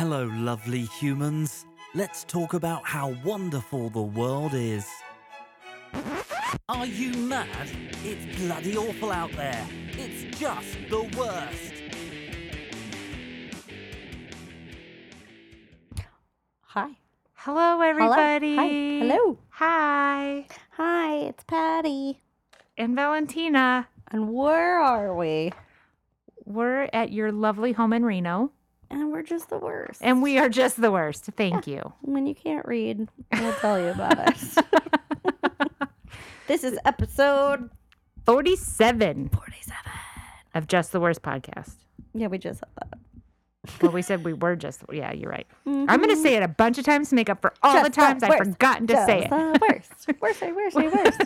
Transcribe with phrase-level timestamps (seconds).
[0.00, 1.66] Hello, lovely humans.
[1.94, 4.86] Let's talk about how wonderful the world is.
[6.70, 7.68] Are you mad?
[8.02, 9.62] It's bloody awful out there.
[9.90, 11.74] It's just the worst.
[16.62, 16.96] Hi.
[17.34, 18.56] Hello, everybody.
[18.56, 18.68] Hi.
[19.06, 19.38] Hello.
[19.50, 20.46] Hi.
[20.78, 22.22] Hi, it's Patty.
[22.78, 23.86] And Valentina.
[24.10, 25.52] And where are we?
[26.46, 28.50] We're at your lovely home in Reno,
[28.90, 30.00] And we're just the worst.
[30.02, 31.24] and we are just the worst.
[31.36, 31.92] Thank you.
[32.02, 34.64] when you can't read, we'll tell you about it.
[36.48, 37.70] this is episode
[38.26, 39.76] 47 47.
[40.54, 41.76] of Just the Worst podcast.
[42.14, 42.98] Yeah, we just said that.
[43.82, 45.46] Well, we said we were just, yeah, you're right.
[45.66, 45.84] Mhm.
[45.88, 47.84] I'm going to say it a bunch of times to make up for all Just
[47.84, 49.30] the times I've forgotten to Just say it.
[49.30, 50.20] the worst.
[50.20, 51.20] Worst, worst, worst,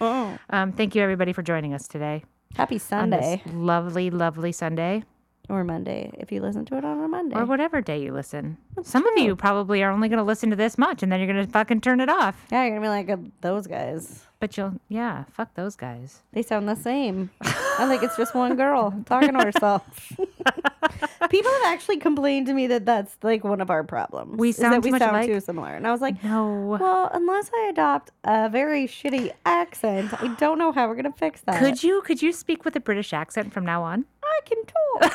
[0.00, 0.38] worst.
[0.50, 2.24] Um, thank you, everybody, for joining us today.
[2.54, 5.02] Happy Sunday lovely, lovely Sunday,
[5.48, 7.36] or Monday if you listen to it on a Monday.
[7.36, 8.56] or whatever day you listen.
[8.74, 11.20] That's Some of you probably are only going to listen to this much, and then
[11.20, 12.46] you're going to fucking turn it off.
[12.50, 14.22] Yeah, you're gonna be like uh, those guys.
[14.38, 16.20] But you'll, yeah, fuck those guys.
[16.32, 17.30] They sound the same.
[17.40, 20.12] I think it's just one girl talking to herself.
[21.30, 24.38] People have actually complained to me that that's like one of our problems.
[24.38, 25.26] We sound that too we sound alike?
[25.26, 26.76] too similar, and I was like, No.
[26.80, 31.40] well, unless I adopt a very shitty accent, I don't know how we're gonna fix
[31.42, 31.58] that.
[31.58, 34.04] Could you could you speak with a British accent from now on?
[34.36, 35.14] I can talk.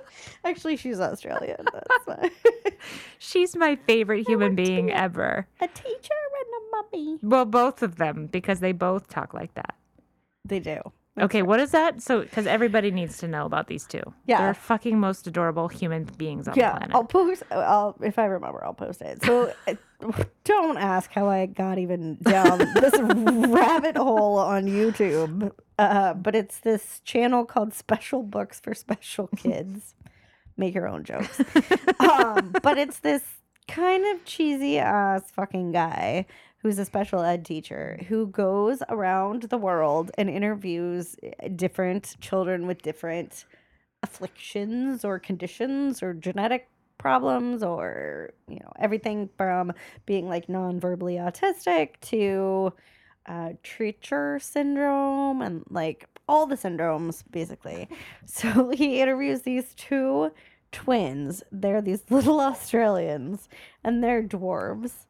[0.44, 1.64] Actually, she's Australian.
[3.18, 5.46] She's my favorite human being ever.
[5.60, 7.18] a teacher and a mummy.
[7.22, 9.74] Well, both of them because they both talk like that.
[10.44, 10.80] They do.
[11.20, 12.02] Okay, what is that?
[12.02, 14.02] So, because everybody needs to know about these two.
[14.26, 14.38] Yeah.
[14.40, 16.88] they're fucking most adorable human beings on yeah, the planet.
[16.90, 17.42] Yeah, I'll post.
[17.52, 19.24] I'll if I remember, I'll post it.
[19.24, 19.52] So
[20.44, 25.52] don't ask how I got even down this rabbit hole on YouTube.
[25.78, 29.94] Uh, but it's this channel called Special Books for Special Kids.
[30.56, 31.40] Make your own jokes.
[32.00, 33.22] um, but it's this
[33.68, 36.26] kind of cheesy ass fucking guy
[36.64, 42.66] who's a special ed teacher who goes around the world and interviews uh, different children
[42.66, 43.44] with different
[44.02, 49.74] afflictions or conditions or genetic problems or you know everything from
[50.06, 52.72] being like non-verbally autistic to
[53.26, 57.88] uh, Treacher syndrome and like all the syndromes basically.
[58.26, 60.32] So he interviews these two
[60.72, 61.42] twins.
[61.52, 63.50] They're these little Australians
[63.84, 65.06] and they're dwarves.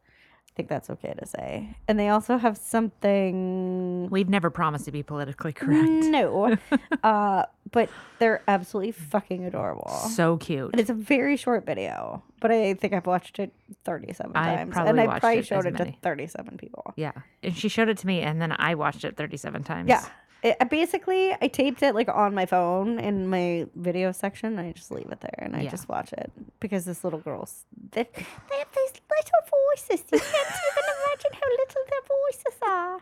[0.55, 1.77] I think that's okay to say.
[1.89, 5.89] And they also have something We've never promised to be politically correct.
[5.89, 6.57] no.
[7.03, 9.91] uh, but they're absolutely fucking adorable.
[9.91, 10.71] So cute.
[10.71, 14.73] and it's a very short video, but I think I've watched it 37 I times.
[14.73, 16.95] probably and I watched probably it showed it to 37 people.
[16.95, 17.11] Yeah,
[17.43, 19.89] and she showed it to me, and then I watched it 37 times.
[19.89, 20.05] Yeah.
[20.45, 24.59] It, basically, I taped it like on my phone in my video section.
[24.59, 25.71] And I just leave it there and I Yeah.
[25.71, 30.05] just watch it because this little girl's they, they have these little voices.
[30.13, 33.01] You can't even imagine how little their voices are.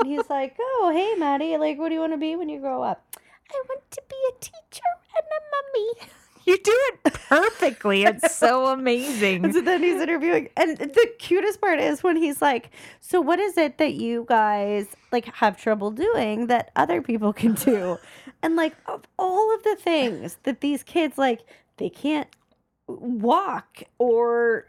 [0.00, 2.58] and he's like, "Oh, hey, Maddie, like, what do you want to be when you
[2.60, 3.06] grow up?"
[3.52, 6.10] I want to be a teacher and a mummy.
[6.50, 8.04] you do it perfectly.
[8.04, 9.44] It's so amazing.
[9.44, 13.38] And so then he's interviewing, and the cutest part is when he's like, "So what
[13.38, 17.98] is it that you guys like have trouble doing that other people can do?"
[18.42, 21.40] And like of all of the things that these kids like,
[21.76, 22.28] they can't
[22.88, 24.66] walk or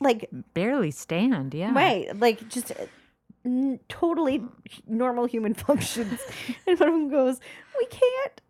[0.00, 1.54] like Barely stand.
[1.54, 1.72] Yeah.
[1.74, 2.70] right, like just.
[2.72, 2.86] uh,
[3.44, 4.42] n- Totally
[4.86, 6.18] normal human functions,
[6.66, 7.40] and one of them goes,
[7.78, 8.40] "We can't.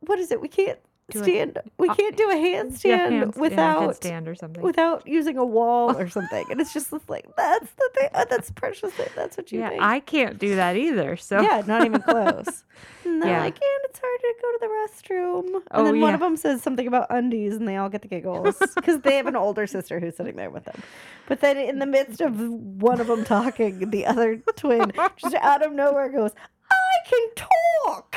[0.00, 0.40] What is it?
[0.40, 0.78] We can't
[1.14, 1.58] Stand.
[1.78, 4.62] we uh, can't do a handstand Yeah, hands- yeah, without or something.
[4.62, 6.44] without using a wall or something.
[6.50, 8.08] And it's just like that's the thing.
[8.12, 8.92] uh, That's precious.
[8.94, 9.06] Thing.
[9.14, 9.82] That's what you yeah, think.
[9.82, 11.16] I can't do that either.
[11.16, 12.64] So yeah, not even close.
[13.04, 13.40] And they're Yeah.
[13.40, 15.54] like, and it's hard to go to the restroom.
[15.54, 16.14] And Oh, then one yeah.
[16.14, 19.26] of them says something about undies, and they all get the giggles because they have
[19.28, 20.82] an older sister who's sitting there with them.
[21.28, 25.64] But then, in the midst of one of them talking, the other twin just out
[25.64, 26.32] of nowhere goes,
[26.68, 27.46] "I can
[27.86, 28.16] talk."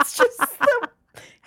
[0.00, 0.40] it's just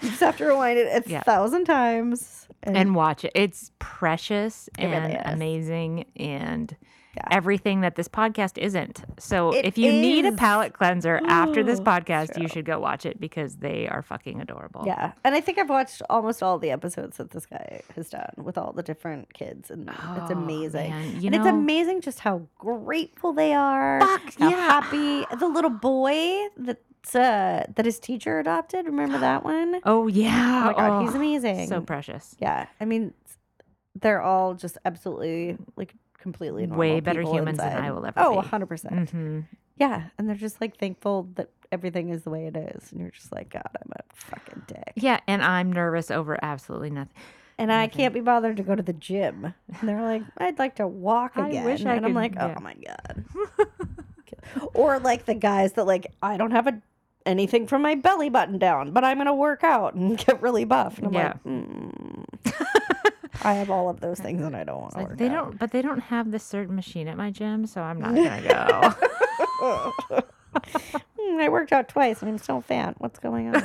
[0.05, 1.21] you just have to rewind it a Yeah.
[1.23, 2.47] thousand times.
[2.63, 3.31] and watch it.
[3.35, 5.21] It's precious It and is.
[5.25, 6.75] amazing and
[7.15, 7.27] Yeah.
[7.31, 9.03] everything that this podcast isn't.
[9.19, 10.35] So It if you need a is.
[10.35, 14.83] palate cleanser after this podcast, you should go watch it because they are fucking adorable.
[14.85, 18.33] Yeah, and I think I've watched almost all the episodes that this guy has done
[18.37, 20.89] with all the different kids, and it's Oh, amazing.
[20.89, 21.21] man.
[21.21, 24.81] You and it's amazing just how grateful they are, Fuck, how yeah.
[24.81, 25.25] happy.
[25.37, 26.81] The little boy that's
[27.13, 28.85] uh, that his teacher adopted.
[28.85, 29.81] Remember that one?
[29.83, 30.61] Oh yeah.
[30.63, 31.67] Oh my god, he's Oh, amazing.
[31.67, 32.35] So precious.
[32.39, 33.13] yeah, I mean,
[33.99, 37.77] they're all just absolutely like completely normal Way better humans than.
[37.77, 38.25] I will ever be.
[38.25, 38.37] Oh, be.
[38.37, 39.09] 100 percent.
[39.11, 39.41] hmm
[39.77, 43.11] Yeah, and they're just like thankful that everything is the way it is, and you're
[43.11, 44.93] just like, God, I'm a fucking dick.
[44.95, 47.13] Yeah, and I'm nervous over absolutely nothing.
[47.57, 49.53] And I can't be bothered to go to the gym.
[49.79, 51.63] And they're like, I'd like to walk again.
[51.63, 52.59] I wish I and I'm like, oh yeah.
[52.59, 53.23] my god.
[54.73, 56.81] or like the guys that like, I don't have a
[57.25, 60.97] anything from my belly button down, but I'm gonna work out and get really buff.
[60.97, 61.27] And I'm Yeah.
[61.27, 62.25] like, mm.
[63.43, 65.45] I have all of those things, and I don't want to like work they out.
[65.45, 68.95] don't, but they don't have this certain machine at my gym, so I'm not gonna
[69.61, 70.21] go.
[71.19, 72.95] Hmm, I worked out twice, and I'm still fat.
[72.99, 73.61] What's going on?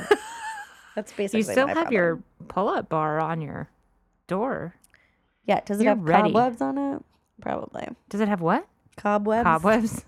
[0.95, 1.39] That's basically.
[1.39, 1.93] you still have problem.
[1.93, 3.69] your pull-up bar on your
[4.27, 4.75] door.
[5.45, 5.61] Yeah.
[5.65, 6.23] Does it you're have ready.
[6.33, 7.01] cobwebs on it?
[7.41, 8.67] Probably Does it have what?
[8.97, 9.45] cobwebs.
[9.45, 10.05] Cobwebs.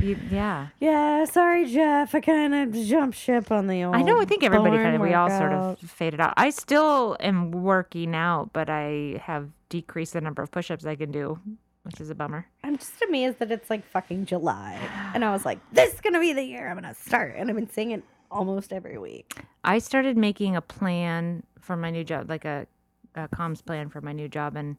[0.00, 2.14] You, yeah, Yeah, sorry, Jeff.
[2.14, 3.96] I kind of jumped ship on the old.
[3.96, 4.20] I know.
[4.20, 6.34] I think everybody kind of we all sort of faded out.
[6.36, 11.10] I still am working out, but I have decreased the number of push-ups I can
[11.10, 11.38] do,
[11.82, 12.46] which is a bummer.
[12.62, 14.78] I'm just amazed that it's like fucking July,
[15.14, 17.56] and I was like, "This is gonna be the year I'm gonna start," and I've
[17.56, 19.34] been saying it almost every week.
[19.64, 22.66] I started making a plan for my new job, like a,
[23.14, 24.76] a comms plan for my new job, and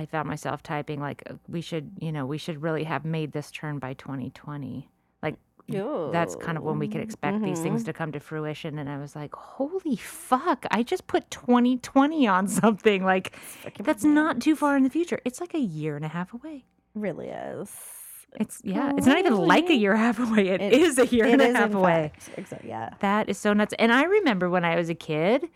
[0.00, 3.32] I found myself typing like, uh, "We should, you know, we should really have made
[3.32, 4.88] this turn by 2020."
[5.22, 5.36] Like
[6.12, 8.78] that's kind of when we could expect these things to come to fruition.
[8.78, 10.64] And I was like, "Holy fuck!
[10.70, 13.04] I just put 2020 on something.
[13.04, 13.36] Like
[13.78, 15.20] that's not too far in the future.
[15.24, 16.64] It's like a year and a half away."
[16.94, 17.70] really is.
[18.40, 18.92] It's yeah.
[18.96, 20.48] It's not even like a year and a half away.
[20.48, 22.12] It- it is a year It and a half away.
[22.14, 22.30] fact.
[22.38, 22.68] Exactly.
[22.68, 22.90] Yeah.
[23.00, 23.74] That is so nuts.
[23.78, 25.48] And I remember when I was a kid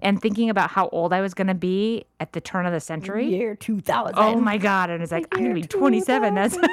[0.00, 2.80] and thinking about how old I was going to be at the turn of the
[2.80, 3.26] century.
[3.28, 4.14] Year 2000.
[4.18, 4.90] Oh my God.
[4.90, 6.34] And it's like, I'm going to be 27.
[6.34, 6.56] That's.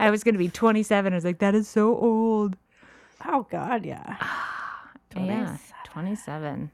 [0.00, 1.12] I was going to be 27.
[1.12, 2.56] I was like, that is so old.
[3.24, 4.16] Oh God, yeah.
[5.16, 5.56] Yeah.
[5.86, 6.70] 27.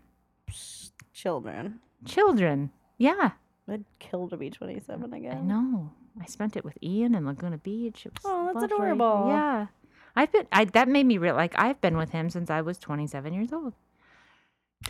[1.13, 1.79] Children.
[2.05, 2.71] Children.
[2.99, 3.31] Yeah.
[3.71, 5.37] I'd kill to be 27 again.
[5.37, 5.93] I know.
[6.21, 8.05] I spent it with Ian in Laguna Beach.
[8.05, 8.75] It was Oh, that's lovely.
[8.75, 9.27] adorable.
[9.29, 9.67] Yeah.
[10.15, 12.79] I've been, I, that made me real, like, I've been with him since I was
[12.79, 13.75] 27 years old.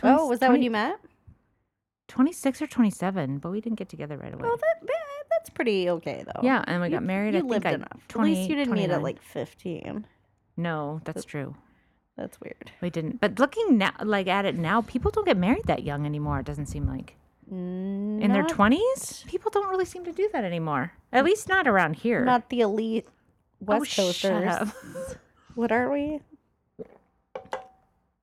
[0.01, 0.99] Oh, was that when you met?
[2.07, 4.43] 26 or 27, but we didn't get together right away.
[4.45, 5.03] Oh, that, that
[5.43, 6.41] that's pretty okay though.
[6.41, 7.33] yeah, and we got married.
[7.33, 7.99] You I think lived I, enough.
[8.09, 10.05] At least you didn't meet at like 15.
[10.55, 11.55] No, that's true.
[12.15, 12.71] That's weird.
[12.81, 13.19] We didn't.
[13.19, 16.39] But looking now, like at it now, people don't get married that young anymore.
[16.39, 17.15] It doesn't seem like
[17.51, 20.93] in their twenties, people don't really seem to do that anymore.
[21.11, 22.23] At least not around here.
[22.23, 23.07] Not the elite
[23.65, 24.71] West oh, Coasters.
[25.55, 26.19] What are we?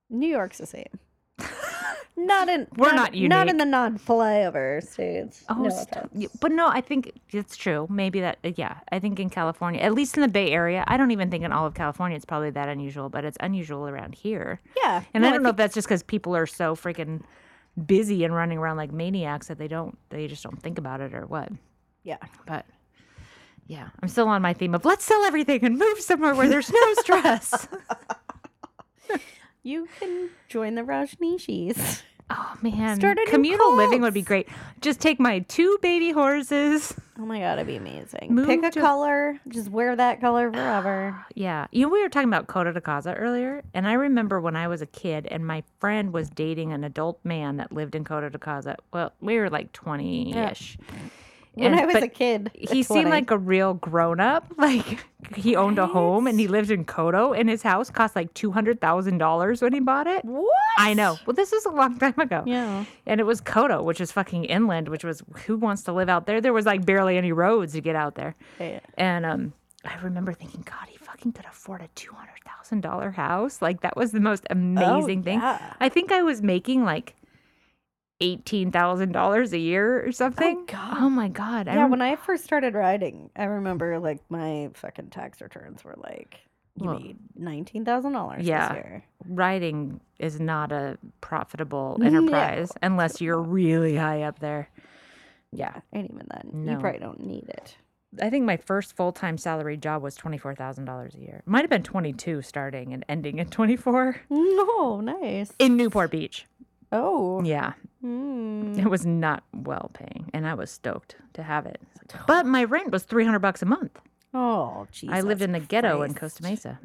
[0.09, 0.99] New York's the same.
[2.17, 5.45] not in We're not Not in the non-flyover states.
[5.49, 7.87] Oh, no st- but no, I think it's true.
[7.89, 8.79] Maybe that, uh, yeah.
[8.91, 11.53] I think in California, at least in the Bay Area, I don't even think in
[11.53, 14.61] all of California it's probably that unusual, but it's unusual around here.
[14.77, 17.23] Yeah, And no, I don't know think- if that's just because people are so freaking
[17.87, 21.15] busy and running around like maniacs that they don't, they just don't think about it
[21.15, 21.51] or what.
[22.03, 22.17] Yeah,
[22.47, 22.67] But
[23.71, 26.73] yeah, I'm still on my theme of let's sell everything and move somewhere where there's
[26.73, 27.69] no stress.
[29.63, 32.03] you can join the Rajneeshis.
[32.31, 34.49] oh man, Start a communal living would be great.
[34.81, 36.95] Just take my two baby horses.
[37.17, 38.35] Oh my god, it'd be amazing.
[38.35, 41.25] Move Pick a to- color, just wear that color forever.
[41.37, 44.57] Yeah, you know we were talking about Coto de Caza earlier, and I remember when
[44.57, 48.03] I was a kid and my friend was dating an adult man that lived in
[48.03, 48.75] Coto de Caza.
[48.93, 50.77] Well, we were like twenty ish.
[51.61, 52.83] When And- I was a kid, he 20.
[52.83, 54.53] seemed like a real grown up.
[54.57, 55.05] Like
[55.37, 58.51] he owned a home and he lived in Coto, and his house cost like two
[58.53, 60.25] hundred thousand dollars when he bought it.
[60.25, 60.49] what?
[60.79, 61.19] I know.
[61.27, 62.43] Well, this was a long time ago.
[62.47, 62.85] Yeah.
[63.07, 66.27] And it was Coto, which is fucking inland, which was who wants to live out
[66.27, 66.41] there?
[66.41, 68.35] There was like barely any roads to get out there.
[68.59, 68.81] Yeah.
[68.97, 69.53] And um,
[69.85, 73.61] I remember thinking, God, he fucking could afford a two hundred thousand dollar house.
[73.61, 75.39] Like that was the most amazing thing.
[75.39, 75.75] Oh, yeah.
[75.81, 77.15] I think I was making like
[78.21, 80.59] eighteen thousand dollars a year or something.
[80.61, 80.97] Oh, God.
[81.01, 81.69] Oh my God!
[81.69, 85.83] I Yeah, rem- when I first started riding, I remember like my fucking tax returns
[85.85, 86.39] were like,
[86.77, 88.69] you Well, made nineteen thousand dollars yeah.
[88.69, 89.05] this year.
[89.27, 92.07] riding is not a profitable No.
[92.07, 94.69] enterprise unless you're really high up there.
[95.53, 96.73] Yeah, and even then, No.
[96.73, 97.77] you probably don't need it.
[98.21, 101.43] I think my first full time salary job was twenty four thousand dollars a year.
[101.47, 105.53] Might have been twenty two starting and ending at twenty four No, nice.
[105.59, 106.47] in Newport Beach.
[106.93, 108.77] Oh, Yeah, mm.
[108.79, 111.81] it was not well paying, and I was stoked to have it.
[112.27, 113.99] But my rent was three hundred bucks a month.
[114.35, 115.15] oh, Jesus.
[115.15, 116.79] I lived in the ghetto in Costa Mesa,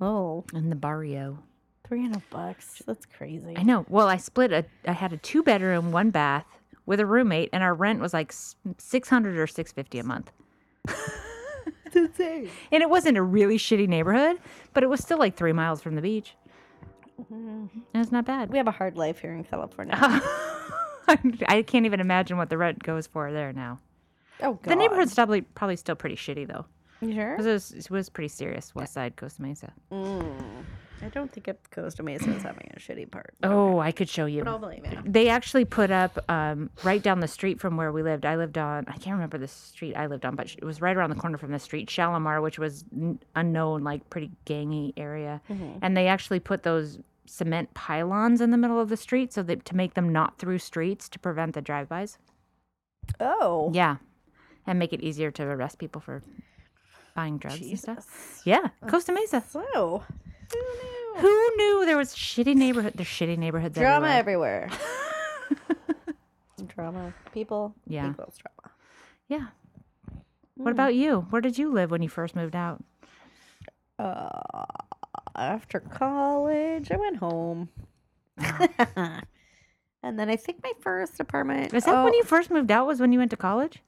[0.00, 1.38] Oh, in the barrio.
[1.86, 2.82] 300 bucks.
[2.86, 3.54] That's crazy.
[3.58, 3.84] I know.
[3.90, 4.64] Well, I split a.
[4.88, 6.46] I had a two bedroom, one bath
[6.86, 8.32] with a roommate, and our rent was like
[8.78, 10.32] six hundred or six fifty a month.
[11.86, 12.50] It's insane.
[12.72, 14.38] And it wasn't a really shitty neighborhood,
[14.72, 16.34] but it was still like three miles from the beach.
[17.30, 18.50] And it's not bad.
[18.50, 19.94] We have a hard life here in California.
[21.06, 23.80] I can't even imagine what the rent goes for there now.
[24.40, 24.64] Oh, God.
[24.72, 26.66] The neighborhood's probably probably still pretty shitty though.
[27.00, 27.34] You sure?
[27.34, 28.74] It was, it was pretty serious.
[28.74, 29.72] West Side, Costa Mesa.
[29.92, 30.64] Mm.
[31.02, 33.34] I don't think it Costa Mesa is having a shitty part.
[33.42, 34.42] Oh, I could show you.
[34.44, 34.98] But I'll believe you.
[35.04, 38.24] They actually put up um, right down the street from where we lived.
[38.24, 40.96] I lived on, I can't remember the street I lived on, but it was right
[40.96, 45.42] around the corner from the street, Shalimar, which was n- unknown, like pretty gangy area.
[45.82, 49.64] And they actually put those cement pylons in the middle of the street so that
[49.66, 52.18] to make them not through streets to prevent the drive-bys.
[53.20, 53.70] Oh.
[53.74, 53.96] Yeah,
[54.66, 56.22] and make it easier to arrest people for
[57.14, 58.40] buying drugs and stuff.
[58.46, 59.42] Yeah, Costa Mesa.
[59.48, 60.02] So,
[60.52, 61.14] who knew?
[61.18, 62.94] Who knew there was shitty neighborhood?
[62.96, 64.70] There's shitty neighborhoods Drama everywhere.
[64.72, 64.80] everywhere.
[66.74, 67.14] drama.
[67.32, 67.74] People.
[67.86, 68.08] Yeah.
[68.08, 68.74] People's drama.
[69.28, 69.46] Yeah.
[70.56, 71.26] What about you?
[71.30, 72.82] Where did you live when you first moved out?
[73.98, 74.64] Uh,
[75.34, 77.68] after college, I went home.
[78.38, 81.74] and then I think my first apartment.
[81.74, 82.86] Is that when oh, you first moved out?
[82.86, 83.80] Was when you went to college?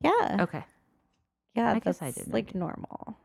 [0.00, 0.38] Yeah.
[0.40, 0.64] Okay.
[1.54, 1.72] Yeah.
[1.72, 2.32] I guess I that's, didn't.
[2.32, 3.16] Like normal.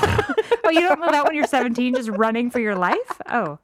[0.64, 3.20] oh, you don't know that when you're 17, just running for your life?
[3.28, 3.58] Oh,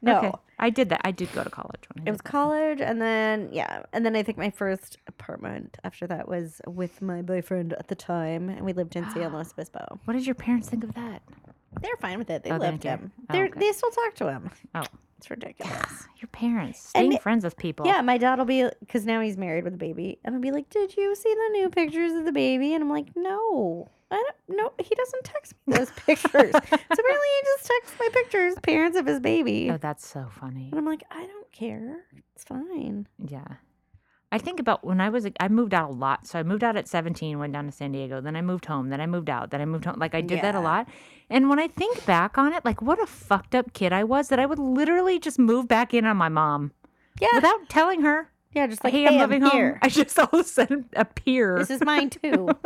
[0.00, 0.18] No.
[0.18, 0.32] okay.
[0.58, 1.00] I did that.
[1.04, 4.14] I did go to college when I It was college, and then yeah, and then
[4.14, 8.64] I think my first apartment after that was with my boyfriend at the time, and
[8.64, 9.98] we lived in San Luis Obispo.
[10.04, 11.22] What did your parents think of that?
[11.80, 12.44] They're fine with it.
[12.44, 13.10] They Oh, loved him.
[13.30, 13.50] Oh, okay.
[13.58, 14.50] they still talk to him.
[14.76, 14.82] Oh,
[15.18, 16.06] It's ridiculous.
[16.20, 17.86] your parents And staying it- friends with people.
[17.86, 20.52] Yeah, my dad will be because now he's married with a baby, and I'll be
[20.52, 24.16] like, "Did you see the new pictures of the baby?" And I'm like, "No, I
[24.16, 24.58] don't.
[24.58, 26.52] No, he doesn't text me those pictures.
[26.52, 30.68] so apparently, he just texts my pictures, parents of his baby." Oh, that's so funny.
[30.70, 32.04] And I'm like, "I don't care.
[32.34, 33.44] It's fine." Yeah.
[34.34, 36.26] I think about when I was, I moved out a lot.
[36.26, 38.22] So I moved out at 17, went down to San Diego.
[38.22, 38.88] Then I moved home.
[38.88, 39.50] Then I moved out.
[39.50, 39.96] Then I moved home.
[39.98, 40.88] Like I did that a lot.
[41.28, 44.28] And when I think back on it, like what a fucked up kid I was
[44.28, 46.72] that I would literally just move back in on my mom
[47.20, 49.72] Yeah, without telling her, yeah, just like, hey, "Hey, I'm moving here.
[49.72, 49.78] home.
[49.82, 51.58] I just all of a sudden appear.
[51.58, 52.48] This is mine too."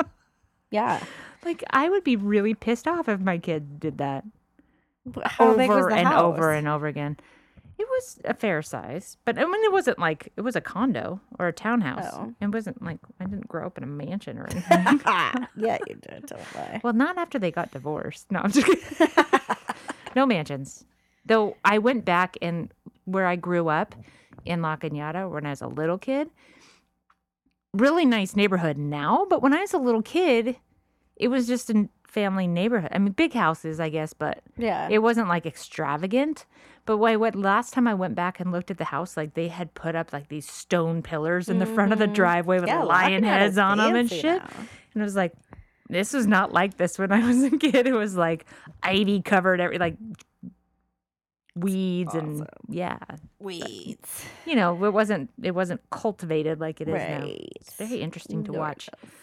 [0.71, 1.03] yeah.
[1.45, 4.25] like I would be really pissed off if my kid did that
[5.25, 6.23] How big was over the and house?
[6.23, 7.17] over and over again.
[7.79, 11.21] It was a fair size, but I mean, it wasn't like it was a condo
[11.39, 12.09] or a townhouse.
[12.11, 12.33] Oh.
[12.41, 15.01] It wasn't like I didn't grow up in a mansion or anything.
[15.57, 16.25] yeah, you did.
[16.27, 16.81] Don't lie.
[16.83, 18.33] well, not after they got divorced.
[18.33, 19.09] No, I'm just kidding.
[20.17, 20.87] no mansions.
[21.27, 22.73] Though I went back and
[23.05, 23.95] where I grew up
[24.47, 26.31] in La Cañada when I was a little kid.
[27.77, 30.57] Really nice neighborhood now, but when I was a little kid,
[31.17, 32.91] it was just a family neighborhood.
[32.93, 34.89] I mean, big houses, I guess, but Yeah.
[34.91, 36.47] it wasn't like extravagant.
[36.87, 39.35] But when I went last time I went back and looked at the house, like
[39.35, 42.69] they had put up like these stone pillars in the front of the driveway with
[42.69, 42.79] Mm-hmm.
[42.81, 44.25] yeah, lion heads on them and shit.
[44.43, 44.49] now.
[44.95, 45.33] And I was like,
[45.89, 47.87] this was not like this when I was a kid.
[47.87, 48.47] It was like
[48.83, 49.97] ivy covered, every like
[51.57, 52.99] weeds and yeah,
[53.41, 54.25] Weeds.
[54.45, 57.25] you know, it wasn't it wasn't cultivated like it is now.
[57.27, 59.17] It's very interesting to watch Gorgeous.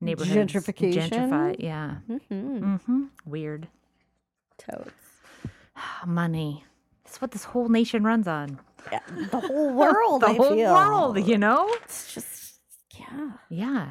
[0.00, 1.08] neighborhoods Gentrification?
[1.10, 1.56] gentrify.
[1.58, 2.76] Yeah, Mm-hmm.
[2.76, 3.68] hmm weird.
[4.58, 4.90] Totes.
[6.06, 6.64] Money.
[7.04, 8.60] That's what this whole nation runs on.
[8.92, 10.22] Yeah, the whole world.
[10.22, 10.72] the I whole feel.
[10.74, 11.68] world, you know?
[11.84, 12.60] It's just
[12.94, 13.06] yeah.
[13.16, 13.84] Do Yeah.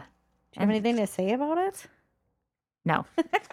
[0.54, 1.88] you have anything to say about it?
[2.88, 3.06] No.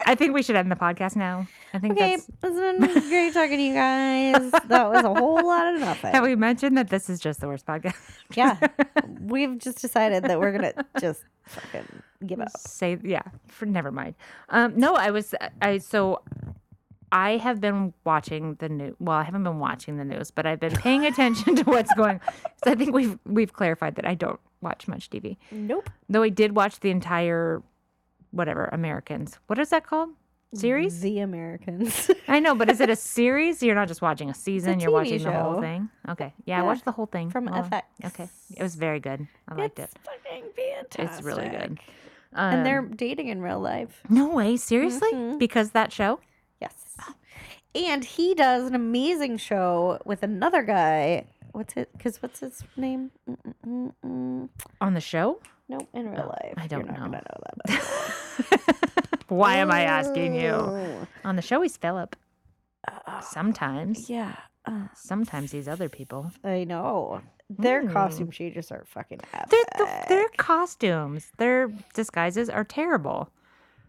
[0.07, 1.49] I think we should end the podcast now.
[1.73, 2.57] I think Okay, that's it's
[2.95, 4.53] been great talking to you guys.
[4.69, 6.13] That was a whole lot of nothing.
[6.13, 7.97] have we mentioned that this is just the worst podcast?
[8.37, 8.59] yeah,
[9.21, 11.89] we've just decided that we're gonna just fucking
[12.25, 12.57] give up.
[12.57, 14.15] Say yeah, for never mind.
[14.51, 16.23] Um no, I was I so
[17.11, 18.95] I have been watching the news.
[19.01, 22.21] Well, I haven't been watching the news, but I've been paying attention to what's going.
[22.65, 25.37] So I think we've we've clarified that I don't watch much TV.
[25.51, 25.91] Nope.
[26.09, 27.63] Though I did watch the entire
[28.35, 29.39] whatever Americans.
[29.47, 30.11] What is that called?
[30.55, 31.01] Series?
[31.01, 32.11] The Americans.
[32.29, 33.61] I know, but is it a series?
[33.63, 35.89] You're not just watching a season, you're TV watching the whole thing.
[36.09, 36.33] Okay.
[36.45, 37.31] Yeah, I watched the whole thing.
[37.31, 37.83] from Well, FX.
[38.07, 38.29] Okay.
[38.57, 39.27] It was very good.
[39.49, 39.99] I liked it's it.
[40.05, 41.05] fucking fantastic.
[41.05, 41.79] It's really good.
[42.37, 44.01] and they're Um, dating in real life.
[44.09, 45.11] No way, seriously?
[45.13, 45.39] Mhm.
[45.41, 46.21] Because that show?
[46.61, 46.75] Yes.
[47.75, 51.27] And he does an amazing show with another guy.
[51.51, 51.91] What's it?
[51.97, 53.11] Because what's his name?
[53.29, 54.49] Mm-mm-mm-mm.
[54.81, 55.41] On the show?
[55.69, 56.55] Nope, in real life.
[56.59, 57.19] Oh, I don't You're not know.
[57.19, 57.21] know
[57.67, 59.25] that.
[59.29, 60.51] Why am I asking you?
[60.51, 61.07] Oh.
[61.25, 62.17] On the show, he's Philip.
[62.87, 64.11] Uh, Sometimes.
[64.11, 66.31] yeah, uh, Sometimes he's other people.
[66.45, 67.23] I know.
[67.49, 67.93] Their Mm.
[67.93, 69.51] costume changes are fucking epic.
[69.51, 73.31] Their, the, their costumes, their disguises are terrible.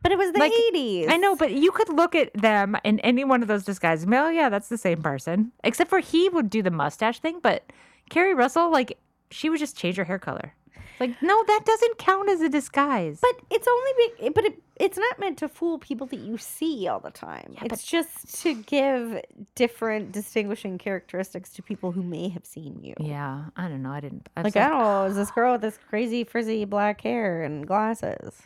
[0.01, 1.09] but it was the like, 80s.
[1.09, 4.03] I know, but you could look at them in any one of those disguises.
[4.03, 5.51] and be, Oh, yeah, that's the same person.
[5.63, 7.63] Except for he would do the mustache thing, but
[8.09, 8.97] Keri Russell, like,
[9.31, 10.53] she would just change her hair color.
[10.99, 13.19] Like, no, that doesn't count as a disguise.
[13.21, 16.87] But it's only be- but it, it's not meant to fool people that you see
[16.87, 17.51] all the time.
[17.53, 19.21] Yeah, it's just to give
[19.55, 22.93] different distinguishing characteristics to people who may have seen you.
[22.99, 23.91] yeah, I don't know.
[23.91, 24.29] I didn't.
[24.35, 27.43] I was Like, I don't know, is this girl with this crazy frizzy black hair
[27.43, 28.41] and glasses?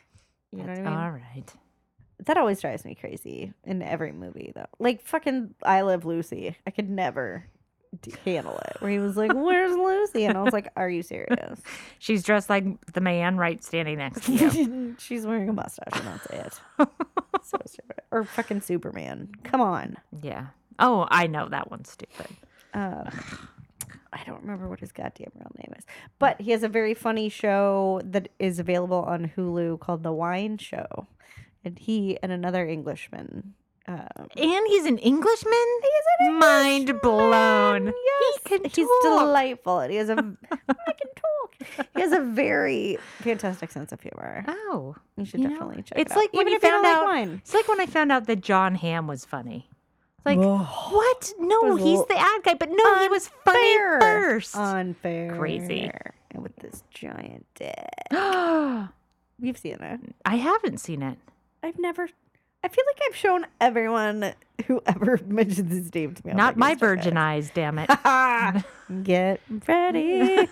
[0.52, 0.88] You know what I mean?
[0.94, 1.54] All right.
[2.26, 4.66] That always drives me crazy in every movie, though.
[4.78, 6.58] Like fucking I Love Lucy.
[6.68, 7.46] I could never
[8.26, 8.78] handle it.
[8.80, 11.60] Where he was like, "Where's Lucy?" and I was like, "Are you serious?"
[12.00, 14.96] She's dressed like the man right standing next to you.
[15.00, 16.62] She's wearing a mustache, and that's it.
[17.44, 18.00] so stupid.
[18.12, 19.30] Or fucking Superman.
[19.44, 19.98] Come on.
[20.22, 20.48] yeah.
[20.80, 22.28] Oh, I know that one's stupid.
[22.74, 23.10] Um,
[24.14, 25.86] I don't remember what his goddamn real name is,
[26.20, 30.58] but he has a very funny show that is available on Hulu called The Wine
[30.58, 31.08] Show,
[31.66, 33.54] and he and another Englishman.
[33.88, 35.68] Um, And he's an Englishman?
[36.20, 37.86] He's an Mind blown.
[37.88, 39.02] Yes, He can he's talk.
[39.22, 40.14] delightful, and he has a.
[40.18, 41.88] I can talk.
[41.96, 44.44] He has a very fantastic sense of humor.
[44.48, 44.96] Oh.
[45.18, 46.18] You should you know, definitely check it's it out.
[46.22, 47.42] like when Even you if you found don't out- like wine.
[47.44, 49.70] It's like when I found out that Jon Hamm was funny.
[50.26, 50.58] Like, Whoa.
[50.60, 51.34] what?
[51.40, 54.00] No, he's the ad guy, but no, he was funny Unfair.
[54.02, 54.56] first.
[54.56, 55.36] Unfair.
[55.38, 55.90] Crazy.
[56.32, 57.74] And with this giant dick.
[58.12, 58.90] I
[59.40, 60.02] You've seen it.
[60.26, 61.18] I haven't seen it.
[61.64, 62.10] I've never.
[62.64, 64.34] I feel like I've shown everyone
[64.68, 66.32] who ever mentions his name to me.
[66.32, 67.90] I'm Not like, my "Let's check it virgin eyes, damn it.
[68.06, 68.64] out."
[69.04, 70.48] Get ready.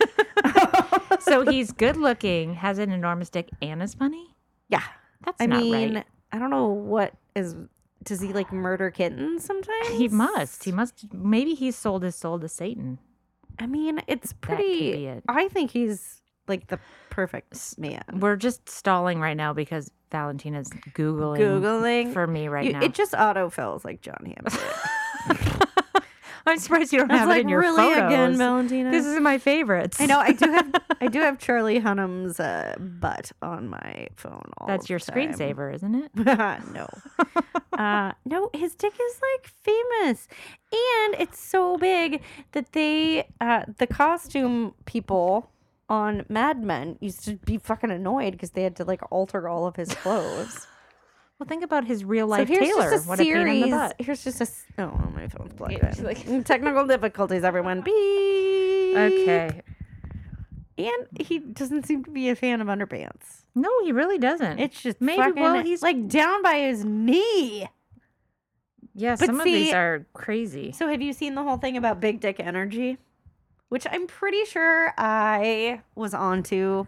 [1.20, 4.36] so he's good looking, has an enormous dick, and is funny?
[4.70, 4.84] yeah.
[5.26, 6.06] That's I not mean, right.
[6.32, 7.56] I don't know what is.
[8.04, 9.90] Does he like murder kittens sometimes?
[9.98, 10.64] He must.
[10.64, 11.12] He must.
[11.12, 13.00] Maybe he sold his soul to Satan.
[13.60, 14.92] I mean, it's could pretty.
[14.94, 15.24] be it.
[15.28, 18.04] I think he's like the perfect man.
[18.14, 22.82] We're just stalling right now because Valentina's Googling, Googling for me right You- now.
[22.84, 25.36] It just autofills like Jon Hamm.
[25.38, 25.68] did.
[26.46, 28.06] I'm surprised you don't was have like, it in your really photos.
[28.06, 28.90] again, Valentina.
[28.90, 30.00] This is my favorites.
[30.00, 30.20] I know.
[30.20, 30.72] I do have.
[31.02, 34.42] I do have Charlie Hunnam's uh, butt on my phone.
[34.58, 36.12] All That's your screensaver, isn't it?
[36.16, 36.88] no.
[37.78, 40.28] uh, no, his dick is like famous.
[40.72, 42.22] And it's so big
[42.54, 45.52] that they, uh, the costume people
[45.90, 49.66] on Mad Men used to be fucking annoyed because they had to like alter all
[49.68, 50.68] of his clothes.
[51.40, 52.90] Well, think about his real so life here's Taylor.
[52.90, 53.70] just a what a pain in the series.
[53.72, 53.96] butt.
[54.00, 54.46] Here's just a.
[54.46, 56.04] s- Oh, my phone's plugged Yeah, in.
[56.04, 57.82] like- Technical difficulties, everyone.
[57.82, 58.98] Beep.
[58.98, 59.62] Okay.
[60.80, 63.44] And he doesn't seem to be a fan of underpants.
[63.54, 64.58] No, he really doesn't.
[64.58, 67.68] It's just Maybe, fucking, well, he's- like down by his knee.
[68.96, 70.72] yeah, but some of these are crazy.
[70.72, 72.98] So have you seen the whole thing about big dick energy?
[73.70, 76.86] Which I'm pretty sure I was onto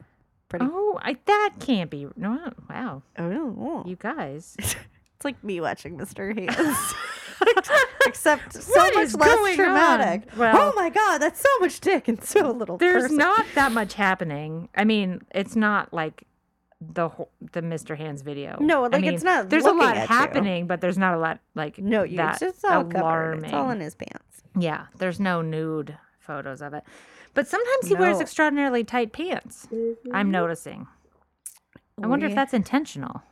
[0.48, 2.08] pretty Oh, I, that can't be.
[2.16, 2.40] No,
[2.70, 3.04] wow.
[3.18, 4.56] oh, You guys.
[4.60, 6.34] it's like me watching Mr.
[6.38, 6.94] Hayes.
[8.06, 10.24] Except so much less dramatic.
[10.38, 13.18] Well- oh my god, that's so much dick and so little There's person.
[13.18, 14.70] not that much happening.
[14.76, 16.24] I mean, it's not like
[16.82, 17.98] the whole, the Mr.
[17.98, 18.58] Hands video.
[18.62, 20.16] No, I like, mean, it's not There's a lot at you.
[20.16, 22.96] happening, but there's not a lot like No, you that it's just all covered.
[23.02, 23.46] alarming.
[23.46, 24.42] It's all in his pants.
[24.58, 25.98] Yeah, there's no nude
[26.30, 26.84] photos of it.
[27.34, 29.68] But sometimes he wears extraordinarily tight pants.
[29.72, 30.32] I'm mm-hmm.
[30.32, 30.88] noticing.
[32.02, 33.24] I wonder if that's intentional.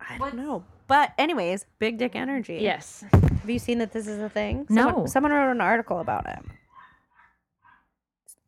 [0.00, 0.64] I don't know.
[0.86, 2.58] But anyways, big dick energy.
[2.62, 3.04] Yes.
[3.12, 4.66] Have you seen that this is a thing?
[4.68, 5.06] Someone, No.
[5.06, 6.38] Someone wrote an article about it.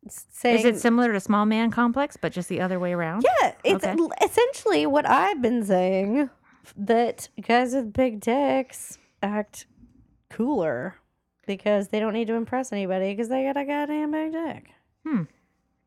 [0.09, 3.23] Saying, Is it similar to small man complex, but just the other way around?
[3.23, 3.95] Yeah, it's Okay.
[4.23, 6.29] essentially what I've been saying
[6.77, 9.67] that guys with big dicks act
[10.29, 10.95] cooler
[11.55, 14.69] because they don't need to impress anybody because they got a goddamn big dick.
[15.05, 15.23] Hmm.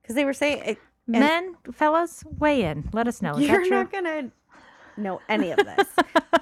[0.02, 2.88] Because they were saying it, Men, fellas, weigh in.
[2.92, 3.32] Let us know.
[3.36, 4.30] Is you're not gonna
[4.96, 5.86] know any of this,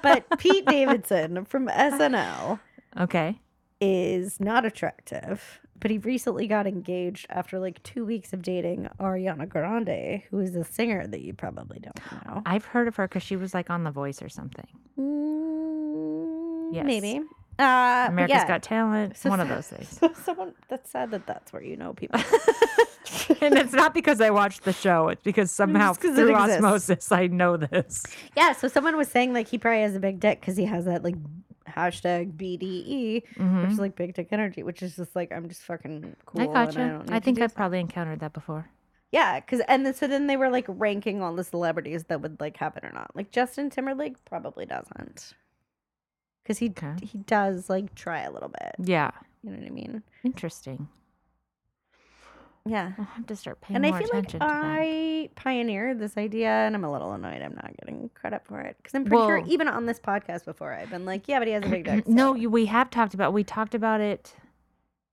[0.01, 2.59] but Pete Davidson from SNL
[2.99, 3.39] Okay.
[3.81, 9.49] is not attractive, but he recently got engaged after like two weeks of dating Ariana
[9.49, 12.41] Grande, who is a singer that you probably don't know.
[12.45, 14.67] I've heard of her because she was like on The Voice or something.
[14.97, 16.85] Mm, Yes.
[16.85, 17.21] Maybe.
[17.59, 18.47] Uh, America's yeah.
[18.47, 19.17] Got Talent.
[19.17, 19.89] So one of those things.
[19.99, 22.19] So someone that's sad that that's where you know people.
[23.41, 25.09] and it's not because I watched the show.
[25.09, 28.03] It's because somehow Just 'cause it through osmosis I know this.
[28.35, 28.53] yeah.
[28.53, 31.03] So someone was saying like he probably has a big dick because he has that
[31.03, 31.15] like
[31.67, 33.71] hashtag BDE, which Mhm.
[33.71, 36.41] is like big dick energy, which is just like I'm just fucking cool.
[36.41, 36.77] I and gotcha.
[36.77, 38.69] don't I, think I've probably encountered that before.
[39.11, 42.39] Yeah, because and then, so then they were like ranking all the celebrities that would
[42.41, 43.15] like have it or not.
[43.15, 45.33] Like Justin Timberlake probably doesn't,
[46.43, 46.95] because he Okay.
[47.01, 48.75] he does like try a little bit.
[48.87, 49.11] Yeah.
[49.43, 50.03] You know what I mean?
[50.23, 50.87] Interesting.
[52.65, 52.93] Yeah.
[52.97, 54.49] I'll have to start paying And I feel like attention to that.
[54.49, 58.77] I pioneered this idea, and I'm a little annoyed I'm not getting credit for it
[58.77, 61.53] because I'm pretty sure even on this podcast before I've been like, yeah, but he
[61.55, 62.07] has a big dick.
[62.07, 63.33] no, so- you, we have talked about.
[63.33, 64.33] We talked about it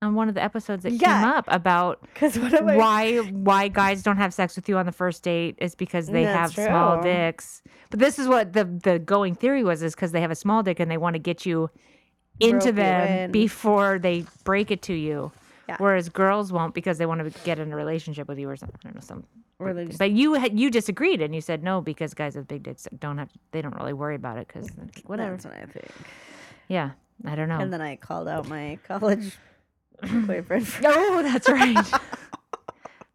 [0.01, 1.21] on one of the episodes that Yeah.
[1.21, 2.75] came up about Because what am I?
[2.77, 6.23] why why guys don't have sex with you on the first date is because they
[6.23, 7.61] That's have small dicks.
[7.91, 10.63] But this is what the the going theory was is because they have a small
[10.63, 11.69] dick and they want to get you
[12.39, 13.31] into you them in.
[13.31, 15.31] before they break it to you.
[15.69, 15.75] Yeah.
[15.77, 18.77] Whereas girls won't because they want to get in a relationship with you or something.
[18.83, 19.23] I don't know some.
[19.99, 23.19] But you had you disagreed and you said no because guys with big dicks don't
[23.19, 24.71] have they don't really worry about it because
[25.05, 25.33] whatever.
[25.33, 25.91] That's what I think.
[26.67, 26.91] Yeah,
[27.25, 27.59] I don't know.
[27.59, 29.37] And then I called out my college
[30.01, 30.67] boyfriend.
[30.85, 31.77] Oh, that's right.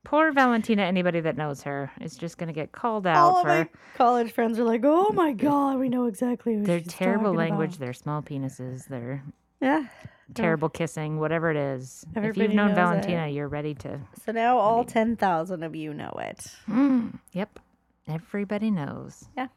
[0.05, 0.83] Poor Valentina.
[0.83, 4.31] Anybody that knows her is just gonna get called out all of for my college
[4.31, 7.71] friends are like, "Oh my god, we know exactly who their she's terrible talking language,
[7.71, 9.25] about." their small penises, their
[9.61, 9.87] Yeah.
[10.35, 12.05] terrible kissing, whatever it is.
[12.15, 13.99] if you've known knows Valentina, you're ready to.
[14.25, 16.55] So now all ten thousand of you know it.
[16.69, 17.59] Mm, yep,
[18.07, 19.25] everybody knows.
[19.37, 19.49] Yeah.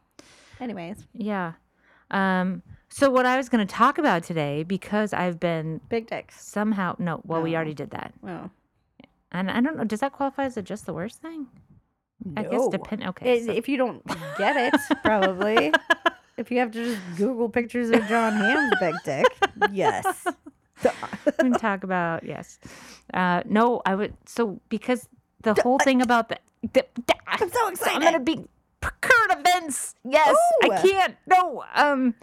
[0.60, 1.54] Anyways, Yeah.
[2.10, 2.64] Um.
[2.90, 6.42] So what I was going to talk about today, because I've been big dicks.
[6.44, 7.58] somehow no, well, we No.
[7.58, 8.50] already did that, Oh.
[9.32, 9.84] and I don't know.
[9.84, 11.48] Does that qualify as a just the worst thing?
[12.36, 12.70] I guess No.
[12.70, 13.04] depend.
[13.06, 13.46] Okay.
[13.46, 14.04] So- If you don't
[14.38, 14.74] get it,
[15.04, 15.72] probably.
[16.38, 19.26] if you have to just Google pictures of Jon Hamm's big dick,
[19.72, 20.26] yes.
[21.26, 22.58] we can talk about yes.
[23.14, 24.16] Uh, no, I would.
[24.26, 25.08] So because
[25.44, 26.40] the whole thing about the,
[26.74, 26.86] the,
[27.28, 27.96] I'm so excited.
[27.96, 28.02] I'm excited.
[28.02, 28.46] gonna be
[28.82, 29.96] current events.
[30.04, 31.16] Yes, I can't.
[31.28, 32.16] No, um,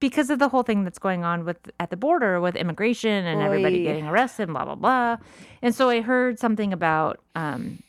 [0.00, 3.40] because of the whole thing that's going on with at the border with immigration and
[3.42, 5.16] everybody getting arrested, and blah blah blah.
[5.62, 7.82] And so I heard something about um,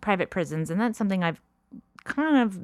[0.00, 1.40] private prisons, and that's something I've
[2.04, 2.58] kind of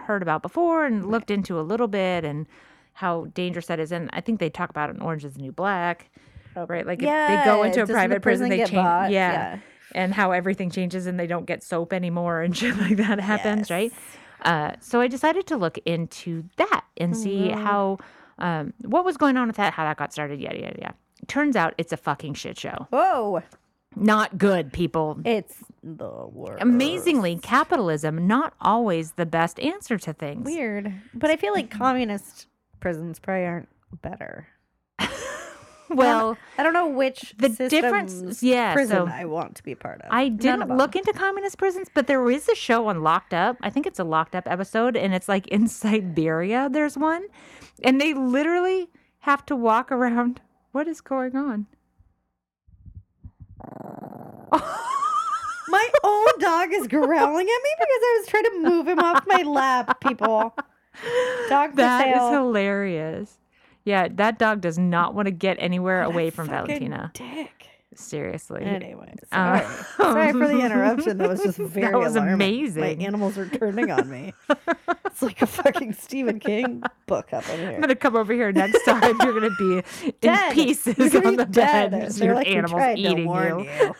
[0.00, 2.46] heard about before and looked into a little bit, and
[2.94, 3.92] how dangerous that is.
[3.92, 6.10] And I think they talk about it in Orange Is the New Black.
[6.56, 9.10] Right, like if they go into a the private prison, they change, bought?
[9.10, 9.58] yeah,
[9.92, 13.70] and how everything changes and they don't get soap anymore and shit like that happens,
[13.70, 13.92] right?
[14.40, 17.98] Uh, so I decided to look into that and see how
[18.38, 20.94] um, what was going on with that, how that got started, yada yada yada.
[21.26, 22.86] Turns out it's a fucking shit show.
[22.90, 23.42] Whoa,
[23.94, 25.18] Not good, people.
[25.24, 26.62] it's the worst.
[26.62, 30.44] Amazingly, capitalism not always the best answer to things.
[30.44, 32.46] weird, but I feel like communist
[32.80, 33.68] prisons probably aren't
[34.02, 34.48] better.
[35.88, 40.00] Well, I don't know which The difference- yeah, prison so I want to be part
[40.02, 40.08] of.
[40.10, 43.56] I didn't look into communist prisons, but there is a show on Locked Up.
[43.62, 46.68] I think it's a Locked Up episode, and it's like in Siberia.
[46.70, 47.24] There's one,
[47.84, 48.88] and they literally
[49.20, 50.40] have to walk around.
[50.72, 51.66] What is going on?
[55.68, 59.24] My own dog is growling at me because I was trying to move him off
[59.26, 60.00] my lap.
[60.00, 60.54] People,
[61.48, 63.38] dog That is hilarious.
[63.86, 67.12] Yeah, that dog does not want to get anywhere That away from Valentina.
[67.14, 67.52] Dick.
[67.94, 68.62] Seriously.
[68.62, 69.84] Anyways, Uh, sorry.
[69.96, 71.16] sorry for the interruption.
[71.16, 72.34] That was just very That was alarming.
[72.34, 72.82] amazing.
[72.82, 74.34] My animals are turning on me.
[75.06, 77.70] it's like a fucking Stephen King book up in here.
[77.76, 79.16] I'm gonna come over here next time.
[79.22, 80.52] You're gonna be in Dead.
[80.52, 81.92] pieces You're gonna on the dead.
[81.92, 82.10] bed.
[82.10, 83.60] They're Your like, "We animals eating you.
[83.62, 83.94] you.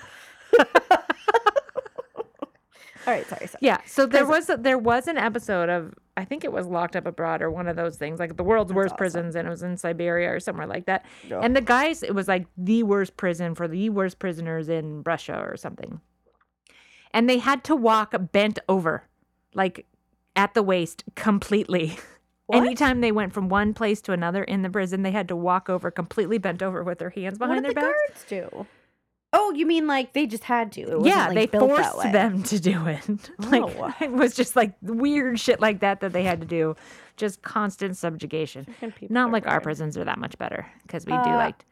[3.07, 3.61] All right, sorry, sorry.
[3.61, 6.97] Yeah, so there was a, there was an episode of I think it was Locked
[6.97, 8.97] Up Abroad or one of those things like the world's worst awesome.
[8.97, 11.05] prisons, and it was in Siberia or somewhere like that.
[11.29, 11.40] Yeah.
[11.42, 15.38] And the guys, it was like the worst prison for the worst prisoners in Russia
[15.38, 16.01] or something,
[17.12, 19.05] and they had to walk bent over,
[19.55, 19.87] like
[20.35, 21.99] at the waist completely.
[22.49, 22.59] What?
[22.59, 25.69] Anytime they went from one place to another in the prison, they had to walk
[25.69, 28.25] over completely bent over with their hands What behind did their the backs.
[28.31, 28.66] guards do?
[29.38, 31.01] Oh, you mean like they just had to?
[31.05, 33.31] Yeah, like, they built that forced them to do it.
[33.38, 33.94] like Oh.
[34.01, 36.75] it was just like weird shit like that that they had to do.
[37.16, 38.66] Just constant subjugation.
[39.09, 41.64] Not like our prisons are that much better because we do Uh, like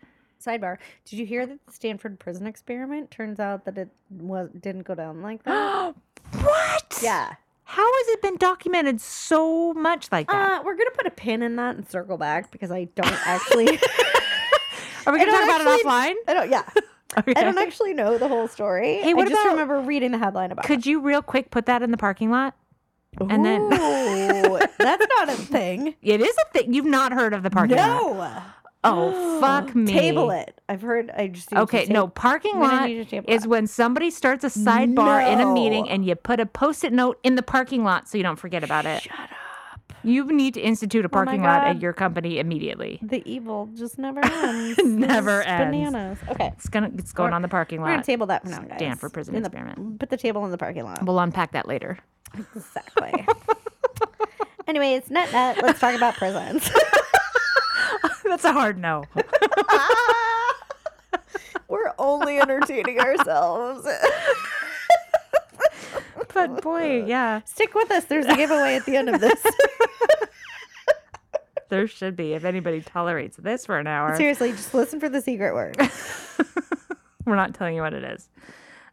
[0.45, 4.83] Sidebar: Did you hear that the Stanford prison experiment turns out that it was didn't
[4.83, 5.95] go down like that?
[6.43, 6.99] what?
[7.03, 7.35] yeah.
[7.67, 10.61] How has it been documented so much like that?
[10.61, 13.69] Uh, we're gonna put a pin in that and circle back because I don't actually.
[15.07, 16.15] are we gonna talk about actually- it offline?
[16.29, 16.51] I don't.
[16.51, 16.63] Yeah,
[17.19, 17.33] Okay.
[17.37, 18.97] I don't actually know the whole story.
[19.03, 20.65] Hey, what I just about- remember reading the headline about.
[20.65, 20.69] It.
[20.69, 22.55] Could you real quick put that in the parking lot?
[23.21, 23.27] it.
[23.31, 25.95] and then- that's not a thing.
[26.03, 26.75] It is a thing.
[26.75, 27.87] You've not heard of the parking lot.
[28.17, 28.43] no.
[28.87, 29.91] Oh, fuck me.
[29.93, 30.61] Table it.
[30.69, 31.11] I've heard.
[31.17, 35.47] I just need Okay, no, parking lot is when somebody starts a sidebar in a
[35.53, 38.63] meeting and you put a post-it note in the parking lot so you don't forget
[38.63, 39.03] about it.
[39.03, 39.29] Shut up.
[40.05, 42.99] You need to institute a Oh parking lot at your company immediately.
[43.03, 44.79] The evil just never ends.
[44.85, 45.71] Never ends.
[45.77, 46.19] Bananas.
[46.31, 46.53] Okay.
[46.57, 47.87] It's gonna it's going We're- on the parking lot.
[47.87, 48.77] We're gonna table that for now, guys.
[48.79, 49.99] Stanford prison In the- experiment.
[49.99, 51.03] Put the table in the parking lot.
[51.05, 51.99] We'll unpack that later.
[52.55, 53.27] Exactly.
[54.67, 55.63] Anyways, net net.
[55.63, 56.69] Let's talk about prisons.
[58.25, 59.05] That's a hard no.
[61.69, 63.87] We're only entertaining ourselves.
[66.35, 68.05] But boy, yeah, Stick with us.
[68.05, 69.43] There's a giveaway at the end of this.
[71.71, 74.17] there should be if anybody tolerates this for an hour.
[74.17, 75.77] Seriously, just listen for the secret word.
[77.25, 78.29] We're not telling you what it is.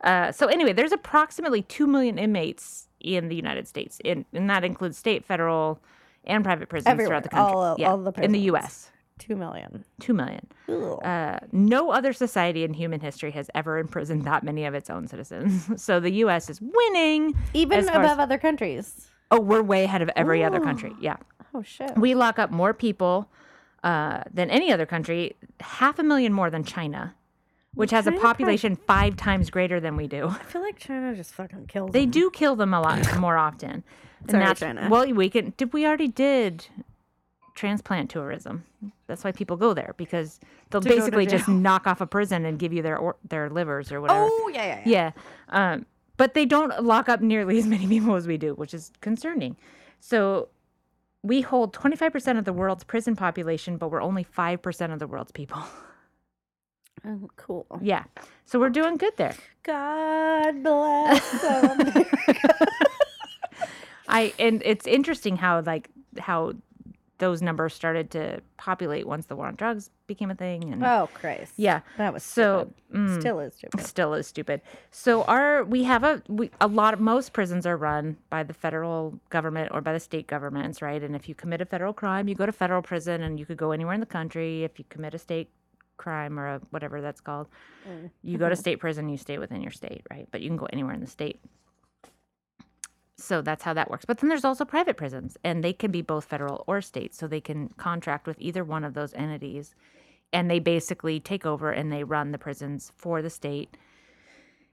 [0.04, 4.64] Uh, so anyway, there's approximately two million inmates in the United States, in, and that
[4.64, 5.80] includes state, federal,
[6.24, 7.54] and private prisons Everywhere, throughout the country.
[7.56, 8.40] all- yeah, all the in the.
[8.42, 8.91] U.S.
[9.22, 9.86] Two million.
[10.00, 10.48] Two million.
[10.68, 15.08] Uh, no other society in human history has ever imprisoned that many of its own
[15.08, 15.70] citizens.
[15.82, 16.50] So the U.S.
[16.50, 17.36] is winning.
[17.54, 19.08] Even far as- above other countries.
[19.30, 20.94] Oh, we're way ahead of every other country.
[21.00, 21.18] Yeah.
[21.54, 21.98] Oh shit.
[21.98, 23.30] We lock up more people
[23.84, 27.16] uh, than any other country, half a million more than China,
[27.76, 30.28] which has a population five times greater than we do.
[30.28, 31.92] I feel like China just fucking kills.
[31.92, 32.12] They them.
[32.12, 33.84] do kill them a lot more often.
[34.22, 34.88] And Sorry, that's China.
[34.92, 35.52] well, we can.
[35.58, 36.68] Did we already did
[37.56, 38.64] transplant tourism?
[39.08, 41.56] That's why people go there because they'll To go to basically just jail.
[41.56, 44.28] knock off a prison and give you their or, their livers or whatever.
[44.30, 45.12] Oh yeah, yeah, yeah.
[45.50, 45.72] Yeah.
[45.74, 45.86] Um,
[46.18, 49.58] but they don't lock up nearly as many people as we do, which is concerning.
[50.00, 50.50] So
[51.24, 55.32] we hold 25% of the world's prison population, but we're only 5% of the world's
[55.32, 55.62] people.
[57.04, 57.66] Oh, cool.
[57.82, 58.04] yeah.
[58.46, 59.34] So we're doing good there.
[59.64, 62.68] God bless America.
[64.08, 66.54] I and it's interesting how like how
[67.22, 71.08] those numbers started to populate once the war on drugs became a thing and oh
[71.14, 71.54] Christ.
[71.56, 71.80] yeah.
[71.98, 72.98] That was So stupid.
[73.10, 73.82] mm, Still is stupid.
[73.82, 74.62] still is stupid.
[74.90, 78.54] So our we have a we, a lot of most prisons are run by the
[78.54, 81.02] federal government or by the state governments, right?
[81.02, 83.58] And if you commit a federal crime, you go to federal prison, and you could
[83.58, 84.64] go anywhere in the country.
[84.64, 85.50] If you commit a state
[85.98, 87.48] crime or a, whatever that's called,
[88.24, 89.08] you go to state prison.
[89.10, 90.28] You stay within your state, right?
[90.32, 91.40] But you can go anywhere in the state.
[93.22, 94.06] So that's how that works.
[94.06, 97.14] But then there's also private prisons, and they can be both federal or state.
[97.14, 99.76] So they can contract with either one of those entities,
[100.34, 103.78] and they basically take over and they run the prisons for the state.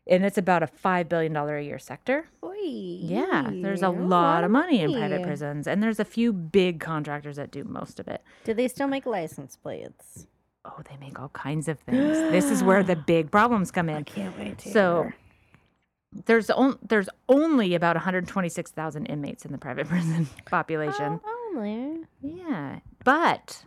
[0.07, 2.27] And it's about a $5 billion a year sector.
[2.43, 6.33] Oy, Yeah, there's a oh, lot of money in private prisons, and there's a few
[6.33, 8.23] big contractors that do most of it.
[8.45, 10.27] Do they still make license plates?
[10.65, 11.99] Oh, they make all kinds of things.
[12.33, 13.97] this is where the big problems come in.
[13.97, 14.71] I can't wait to.
[14.71, 15.17] So hear.
[16.13, 21.21] There's on, there's only about 126,000 inmates in the private prison population.
[21.25, 22.01] Oh, only.
[22.23, 23.65] Yeah, but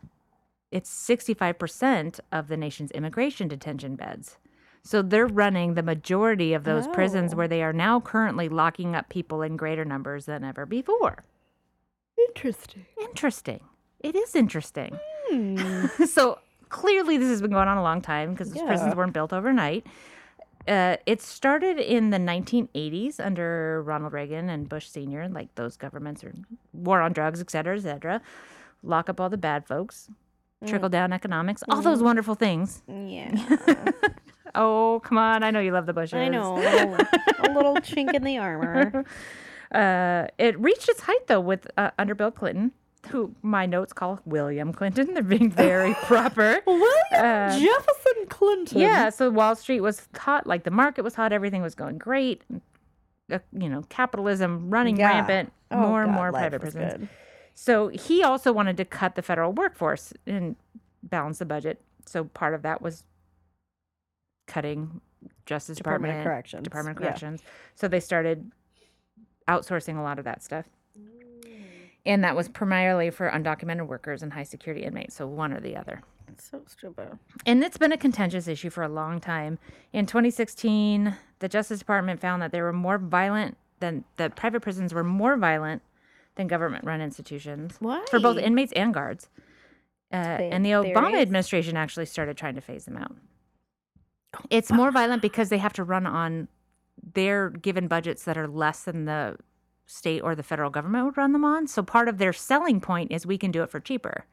[0.71, 4.37] it's 65% of the nation's immigration detention beds.
[4.83, 7.37] So they're running the majority of those prisons Oh.
[7.37, 11.23] where they are now currently locking up people in greater numbers than ever before.
[12.27, 12.85] Interesting.
[12.99, 13.59] Interesting.
[13.99, 14.97] It is interesting.
[15.29, 15.85] Hmm.
[16.05, 19.33] so clearly this has been going on a long time because these prisons weren't built
[19.33, 19.85] overnight.
[20.67, 25.27] Uh, it started in the 1980s under Ronald Reagan and Bush Sr.
[25.29, 26.33] Like those governments are
[26.73, 28.21] war on drugs, et cetera, et cetera.
[28.83, 30.07] Lock up all the bad folks,
[30.65, 32.83] trickle down economics, all those wonderful things.
[32.87, 33.31] Yeah.
[34.53, 35.43] Oh, come on.
[35.43, 36.13] I know you love the Bushes.
[36.13, 36.57] I know.
[36.57, 39.05] a little chink in the armor.
[39.73, 42.73] Uh, it reached its height though with uh, under Bill Clinton,
[43.09, 45.13] who my notes call William Clinton.
[45.13, 46.61] They're being very proper.
[46.65, 48.79] William Uh, Jefferson Clinton.
[48.81, 52.43] Yeah, so Wall Street was hot, like the market was hot, everything was going great.
[53.31, 55.07] Uh, you know, capitalism running Yeah.
[55.09, 56.93] rampant, Oh, more and more private prisons.
[56.93, 57.09] good.
[57.55, 60.55] So he also wanted to cut the federal workforce and
[61.03, 61.81] balance the budget.
[62.05, 63.03] So part of that was
[64.47, 65.01] cutting
[65.45, 66.63] Justice Department Department, of Corrections.
[66.63, 67.09] Department of Yeah.
[67.09, 67.41] Corrections.
[67.75, 68.51] So they started
[69.47, 70.65] outsourcing a lot of that stuff.
[72.05, 75.15] And that was primarily for undocumented workers and high security inmates.
[75.15, 76.01] So one or the other.
[76.27, 77.19] It's so stupid.
[77.45, 79.59] And it's been a contentious issue for a long time.
[79.93, 84.93] In 2016, the Justice Department found that they were more violent than the private prisons
[84.93, 85.81] were more violent
[86.35, 88.03] than government run institutions Why?
[88.09, 89.29] for both inmates and guards.
[90.13, 91.21] Uh, and the Obama theories?
[91.21, 93.15] administration actually started trying to phase them out.
[94.49, 96.47] It's more violent because they have to run on
[97.13, 99.37] their given budgets that are less than the
[99.91, 101.67] state or the federal government would run them on.
[101.67, 104.25] So part of their selling point is we can do it for cheaper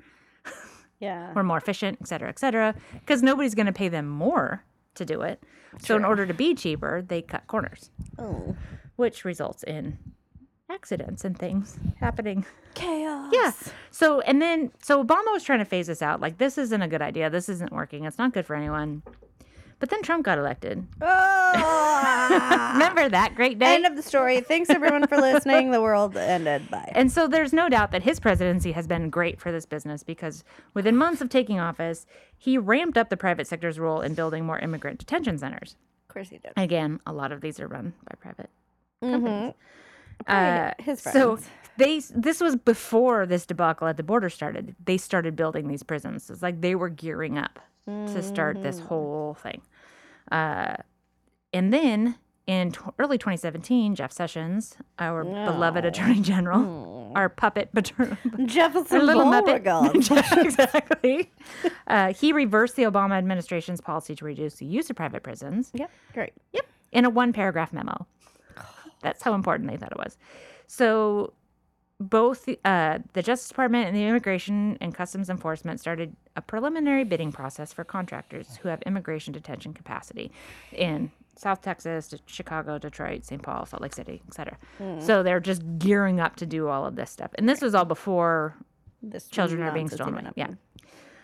[1.00, 1.32] Yeah.
[1.34, 5.04] we're more efficient, et cetera, et cetera, because nobody's going to pay them more to
[5.04, 5.42] do it.
[5.80, 8.56] So, in order to be cheaper, they cut corners, Oh.
[8.96, 9.98] which results in
[10.70, 12.44] accidents and things happening.
[12.74, 13.30] Chaos.
[13.32, 13.52] Yeah.
[13.90, 16.20] So, and then, so Obama was trying to phase this out.
[16.20, 17.28] Like, this isn't a good idea.
[17.30, 18.04] This isn't working.
[18.06, 19.02] It's not good for anyone.
[19.80, 20.84] But then Trump got elected.
[21.00, 22.70] Oh.
[22.72, 23.76] Remember that great day?
[23.76, 24.40] End of the story.
[24.40, 25.70] Thanks everyone for listening.
[25.70, 26.68] The world ended.
[26.70, 26.90] Bye.
[26.94, 30.42] And so there's no doubt that his presidency has been great for this business because
[30.74, 34.58] within months of taking office, he ramped up the private sector's role in building more
[34.58, 35.76] immigrant detention centers.
[36.08, 36.52] Of course he did.
[36.56, 38.50] Again, a lot of these are run by private
[39.02, 39.12] Mm-hmm.
[39.12, 39.54] companies.
[40.26, 41.38] Uh, his so
[41.76, 44.74] they this was before this debacle at the border started.
[44.84, 46.28] They started building these prisons.
[46.28, 48.87] It's like they were gearing up to start this Mm-hmm.
[48.88, 49.62] whole thing.
[50.31, 50.77] Uh,
[51.53, 58.16] and then in t- early 2017, Jeff Sessions, our beloved Attorney General, our puppet paternal.
[58.46, 59.96] Jefferson Our little Beauregard.
[60.38, 61.31] Exactly.
[61.87, 65.70] Uh, he reversed the Obama administration's policy to reduce the use of private prisons.
[65.74, 66.33] yep, great.
[66.53, 66.66] Yep.
[66.92, 68.07] In a one paragraph memo.
[69.03, 70.16] That's how important they thought it was.
[70.66, 71.33] So
[72.00, 77.32] both uh, the Justice Department and the Immigration and Customs Enforcement started a preliminary bidding
[77.32, 80.30] process for contractors who have immigration detention capacity
[80.72, 83.42] in South Texas, Chicago, Detroit, St.
[83.42, 84.56] Paul, Salt Lake City, etc.
[85.00, 87.30] So they're just gearing up to do all of this stuff.
[87.34, 88.54] And this was all before
[89.02, 90.32] This children are being stolen.
[90.37, 90.48] Yeah.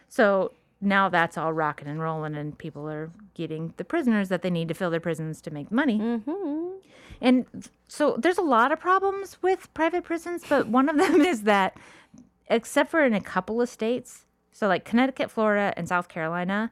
[0.08, 4.50] So now that's all rocking and rolling, and people are getting the prisoners that they
[4.50, 5.98] need to fill their prisons to make money.
[5.98, 6.63] Mm-hmm.
[7.24, 7.46] And
[7.88, 11.74] so there's a lot of problems with private prisons, but one of them is that,
[12.48, 16.70] except for in a couple of states, so like Connecticut, Florida, and South Carolina,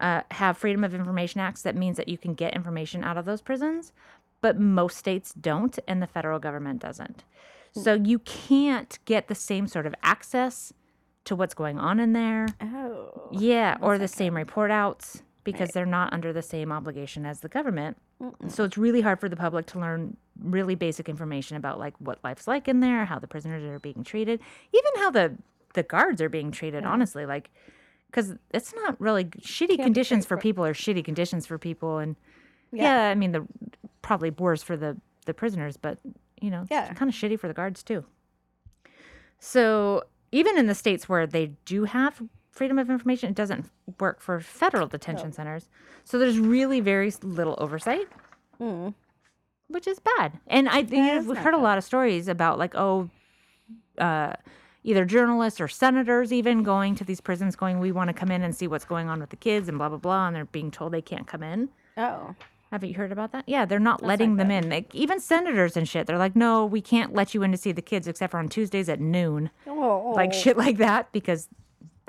[0.00, 3.24] uh, have Freedom of Information Acts that means that you can get information out of
[3.24, 3.92] those prisons,
[4.40, 7.24] but most states don't, and the federal government doesn't.
[7.72, 10.72] So you can't get the same sort of access
[11.24, 12.46] to what's going on in there.
[12.62, 13.28] Oh.
[13.32, 17.48] Yeah, or the same report outs because they're not under the same obligation as the
[17.48, 17.96] government.
[18.48, 22.18] So it's really hard for the public to learn really basic information about like what
[22.22, 24.40] life's like in there, how the prisoners are being treated,
[24.72, 25.36] even how the
[25.74, 26.84] the guards are being treated.
[26.84, 27.50] Honestly, like
[28.06, 32.16] because it's not really shitty conditions for people or shitty conditions for people, and
[32.72, 33.46] yeah, I mean the
[34.02, 35.98] probably worse for the the prisoners, but
[36.40, 36.92] you know, Yeah.
[36.94, 38.04] kind of shitty for the guards too.
[39.38, 42.22] So even in the states where they do have
[42.60, 43.64] freedom of information, it doesn't
[43.98, 45.70] work for federal detention centers.
[46.04, 48.06] So there's really very little oversight,
[49.68, 50.38] which is bad.
[50.46, 53.08] And I think Yeah, we've heard a lot of stories about like, oh,
[53.96, 54.34] uh,
[54.84, 58.42] either journalists or senators even going to these prisons, going, we want to come in
[58.42, 60.70] and see what's going on with the kids and blah blah blah, and they're being
[60.70, 61.70] told they can't come in.
[61.96, 62.34] Oh.
[62.70, 63.44] Haven't you heard about that?
[63.48, 64.68] Yeah, they're not letting them in.
[64.68, 67.72] Like even senators and shit, they're like, no, we can't let you in to see
[67.72, 70.12] the kids except for on Tuesdays at noon, Oh.
[70.14, 71.48] like shit like that because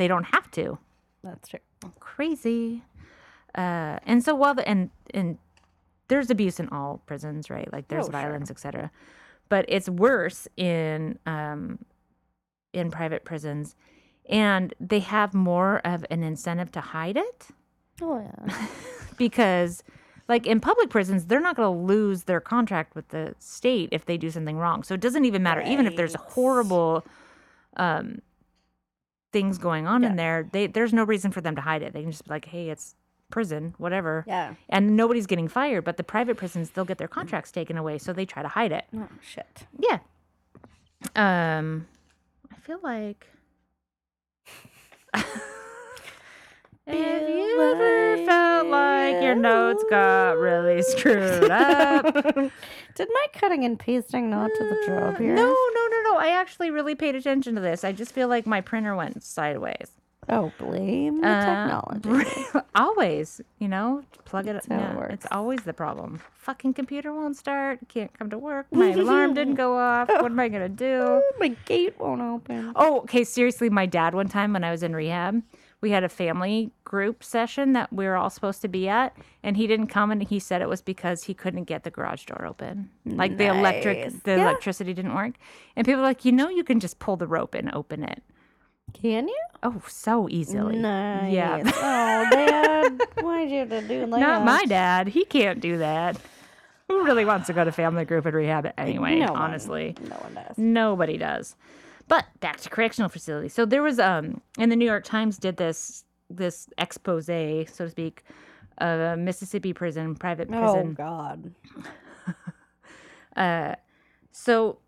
[0.01, 0.77] they don't have to.
[1.23, 1.59] That's true.
[1.99, 2.81] Crazy.
[3.55, 5.37] Uh, and so while the and and
[6.07, 7.71] there's abuse in all prisons, right?
[7.71, 8.21] Like there's Oh, sure.
[8.21, 8.91] violence, etc.
[9.47, 11.79] But it's worse in um,
[12.73, 13.75] in private prisons,
[14.29, 17.47] and they have more of an incentive to hide it
[18.01, 18.67] Oh yeah.
[19.17, 19.83] because
[20.27, 24.05] like in public prisons they're not going to lose their contract with the state if
[24.05, 27.05] they do something wrong so it doesn't even matter even if there's a horrible
[27.75, 28.21] um
[29.31, 32.01] things going on in there they there's no reason for them to hide it they
[32.01, 32.95] can just be like hey it's
[33.29, 34.55] prison whatever Yeah.
[34.67, 38.11] and nobody's getting fired but the private prisons they'll get their contracts taken away so
[38.11, 39.65] they try to hide it Oh shit.
[39.79, 39.99] yeah
[41.15, 41.87] um
[42.51, 43.27] i feel like
[46.87, 52.13] Have you ever felt like your notes got really screwed up?
[52.95, 55.35] Did my cutting and pasting not to the job here?
[55.35, 55.80] No, no,
[56.13, 56.19] no.
[56.19, 57.83] I actually really paid attention to this.
[57.83, 59.91] I just feel like my printer went sideways.
[60.29, 61.65] Oh, blame the Uh,
[61.99, 62.35] technology.
[62.75, 64.53] always, you know, plug it.
[64.53, 65.13] That's how it.
[65.13, 66.21] It's always the problem.
[66.37, 67.79] Fucking computer won't start.
[67.87, 68.67] Can't come to work.
[68.71, 70.09] My alarm didn't go off.
[70.09, 70.99] What am I gonna do?
[71.01, 72.71] Oh, my gate won't open.
[72.75, 73.23] Oh, okay.
[73.23, 75.41] Seriously, my dad one time when I was in rehab,
[75.81, 79.57] we had a family group session that we were all supposed to be at, and
[79.57, 82.45] he didn't come, and he said it was because he couldn't get the garage door
[82.45, 84.43] open, like the electric, the Yeah.
[84.43, 85.33] electricity didn't work,
[85.75, 88.21] and people were like, you know, you can just pull the rope and open it.
[88.93, 89.39] Can you?
[89.63, 90.77] Oh, so easily.
[90.77, 91.31] Nice.
[91.33, 91.61] Yeah.
[91.65, 95.07] oh, Dad, why'd you have to do like Not my dad.
[95.07, 96.17] He can't do that.
[96.89, 99.15] Who really wants to go to family group and rehab anyway?
[99.19, 99.41] No one.
[99.41, 99.95] honestly.
[100.09, 100.57] No one does.
[100.57, 101.55] Nobody does.
[102.11, 103.53] But back to correctional facilities.
[103.53, 107.89] So there was um and the New York Times did this this expose, so to
[107.89, 108.25] speak,
[108.79, 110.65] of a Mississippi prison, private prison.
[110.67, 111.55] Oh prison.
[113.37, 113.77] God.
[114.33, 114.79] So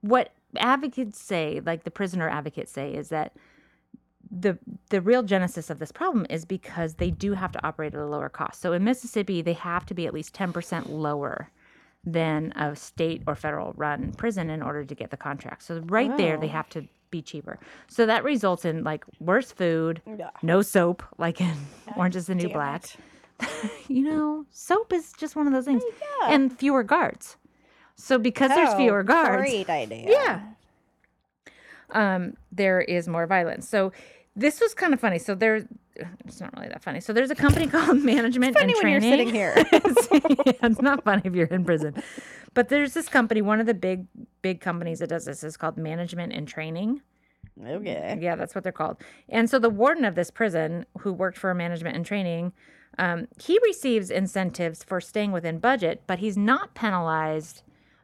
[0.00, 3.36] what advocates say, like the prisoner advocates say, is that
[4.30, 4.58] the
[4.90, 8.06] the real genesis of this problem is because they do have to operate at a
[8.06, 8.60] lower cost.
[8.60, 11.52] So in Mississippi, they have to be at least ten percent lower
[12.06, 15.62] than a state or federal run prison in order to get the contract.
[15.62, 17.58] So right there, they have to be cheaper.
[17.88, 20.30] So that results in like worse food, Yeah.
[20.42, 21.54] no soap, like in
[21.96, 22.84] Orange is the New Black.
[23.88, 25.82] You know, soap is just one of those things,
[26.20, 26.32] yeah.
[26.32, 27.36] and fewer guards.
[27.96, 30.08] So because there's Oh, fewer guards, Great idea.
[30.08, 30.40] yeah.
[31.90, 33.68] um, there is more violence.
[33.68, 33.92] So
[34.36, 35.18] this was kind of funny.
[35.18, 35.66] So there,
[36.24, 37.00] it's not really that funny.
[37.00, 39.28] So there's a company called Management Funny and when you're Training.
[39.28, 39.54] sitting here.
[40.46, 41.94] yeah, it's not funny if you're in prison.
[42.54, 44.06] But there's this company, one of the big,
[44.42, 47.02] big companies that does this is called Management and Training.
[47.64, 48.18] Okay.
[48.20, 48.96] Yeah, that's what they're called.
[49.28, 52.52] And so the warden of this prison, who worked for management and training,
[52.98, 57.62] um, he receives incentives for staying within budget, but he's not penalized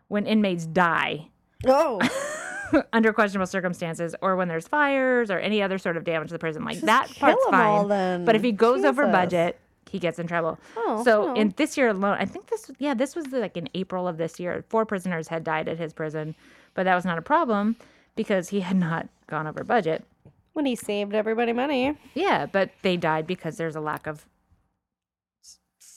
[0.08, 1.30] when inmates die
[1.66, 2.00] Oh,
[2.92, 6.38] under questionable circumstances or when there's fires or any other sort of damage to the
[6.38, 6.64] prison.
[6.64, 7.88] Like Just that part's all fine.
[7.88, 8.24] then.
[8.24, 9.58] But if he goes over budget,
[9.90, 10.58] he gets in trouble.
[10.76, 11.34] Oh, so oh.
[11.34, 14.38] in this year alone, I think this yeah, this was like in April of this
[14.38, 14.64] year.
[14.68, 16.34] Four prisoners had died at his prison,
[16.74, 17.76] but that was not a problem
[18.16, 20.04] because he had not gone over budget.
[20.52, 21.96] when he saved everybody money.
[22.14, 24.26] Yeah, but they died because there's a lack of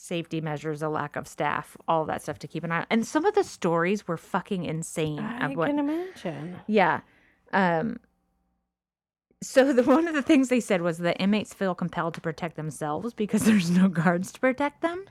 [0.04, 2.86] safety measures, a lack of staff, all that stuff to keep an eye on.
[2.90, 5.18] And some of the stories were fucking insane.
[5.20, 6.56] I what, can imagine.
[6.66, 7.00] yeah.
[7.52, 7.98] Um
[9.42, 12.56] so the one of the things they said was the inmates feel compelled to protect
[12.56, 15.04] themselves because there's no guards to protect them.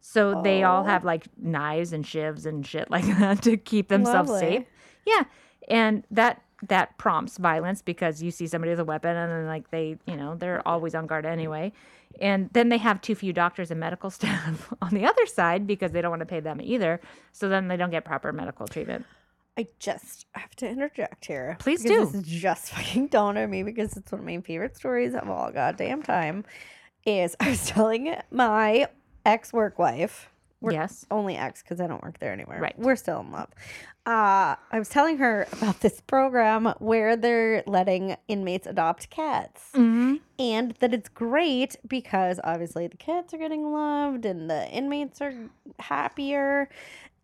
[0.00, 0.86] So they all Oh.
[0.86, 4.48] have like knives and shivs and shit like that to keep themselves Lovely.
[4.58, 4.64] safe.
[5.06, 5.24] Yeah.
[5.68, 9.70] And that that prompts violence because you see somebody with a weapon and then like
[9.70, 11.72] they, you know, they're always on guard anyway.
[12.20, 15.92] And then they have too few doctors and medical staff on the other side because
[15.92, 17.00] they don't want to pay them either.
[17.32, 19.06] So then they don't get proper medical treatment.
[19.58, 21.56] I just have to interject here.
[21.58, 22.06] Please do.
[22.06, 25.28] This is just fucking dawned on me because it's one of my favorite stories of
[25.28, 26.44] all goddamn time.
[27.04, 28.86] Is I was telling my
[29.26, 30.30] ex work wife,
[30.62, 31.04] we're yes.
[31.10, 32.58] only ex because I don't work there anymore.
[32.60, 32.78] Right.
[32.78, 33.48] We're still in love.
[34.06, 39.70] Uh, I was telling her about this program where they're letting inmates adopt cats.
[39.74, 40.16] Mm-hmm.
[40.38, 45.34] And that it's great because obviously the cats are getting loved and the inmates are
[45.78, 46.68] happier.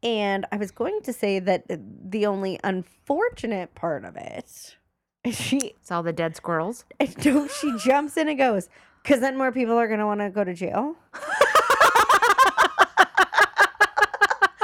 [0.02, 4.76] And I was going to say that the only unfortunate part of it
[5.24, 6.84] is she It's all the dead squirrels.
[7.24, 8.68] no, she jumps in and goes,
[9.02, 10.96] because then more people are going to want to go to jail.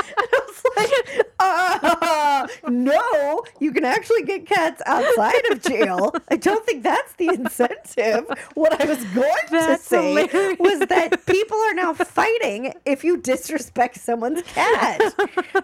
[0.07, 0.64] And I was like,
[1.39, 6.15] uh, no, you can actually get cats outside of jail.
[6.31, 8.27] I don't think that's the incentive.
[8.55, 10.59] What I was going That's to say hilarious.
[10.59, 15.01] was that people are now fighting if you disrespect someone's cat.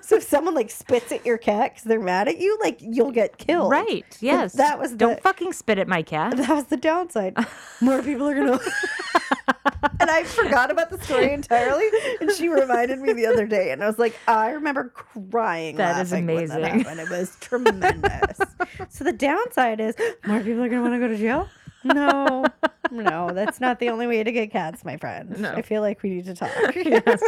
[0.03, 3.13] so if someone like spits at your cat because they're mad at you, like you'll
[3.13, 3.71] get killed.
[3.71, 4.05] Right.
[4.21, 4.53] Yes.
[4.55, 6.37] that was Don't fucking spit at my cat.
[6.41, 7.37] That was the downside.
[7.81, 8.59] More people are gonna.
[10.01, 11.87] and I forgot about the story entirely,
[12.21, 14.89] and she reminded me the other day, and I was like, I remember
[15.31, 15.77] crying.
[15.77, 16.49] That is amazing.
[16.61, 17.01] when that happened.
[17.01, 18.39] It was tremendous.
[18.89, 19.95] so the downside is
[20.27, 21.49] more people are gonna want to go to jail.
[21.83, 22.45] No,
[22.91, 25.39] no, that's not the only way to get cats, my friend.
[25.39, 25.53] No.
[25.55, 26.51] I feel like we need to talk.
[26.75, 27.23] Yes.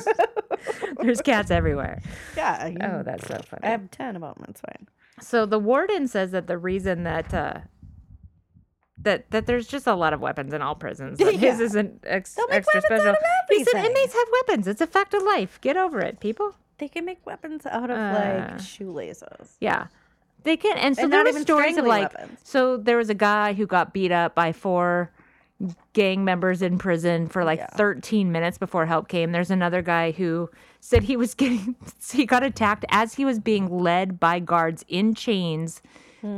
[1.01, 2.03] There's cats everywhere.
[2.37, 2.67] yeah.
[2.69, 3.63] you- Oh, that's so funny.
[3.65, 4.45] I have ten of them.
[4.49, 4.89] It's fine.
[5.21, 7.61] So the warden says that the reason that uh,
[9.03, 11.19] that that there's just a lot of weapons in all prisons.
[11.21, 11.65] That His Yeah.
[11.65, 13.09] isn't ex- extra weapons special.
[13.09, 14.67] out of He said inmates have weapons.
[14.69, 15.61] It's a fact of life.
[15.61, 16.55] Get over it, people.
[16.79, 19.57] They can make weapons out of Uh, like shoelaces.
[19.61, 19.87] Yeah.
[20.45, 22.39] They can, and so And there were stories of like, weapons.
[22.43, 25.13] so there was a guy who got beat up by four
[25.93, 27.69] gang members in prison for like Yeah.
[27.77, 29.31] 13 minutes before help came.
[29.31, 30.51] There's another guy who
[30.81, 31.77] said he was getting,
[32.13, 35.81] he got attacked as he was being led by guards in chains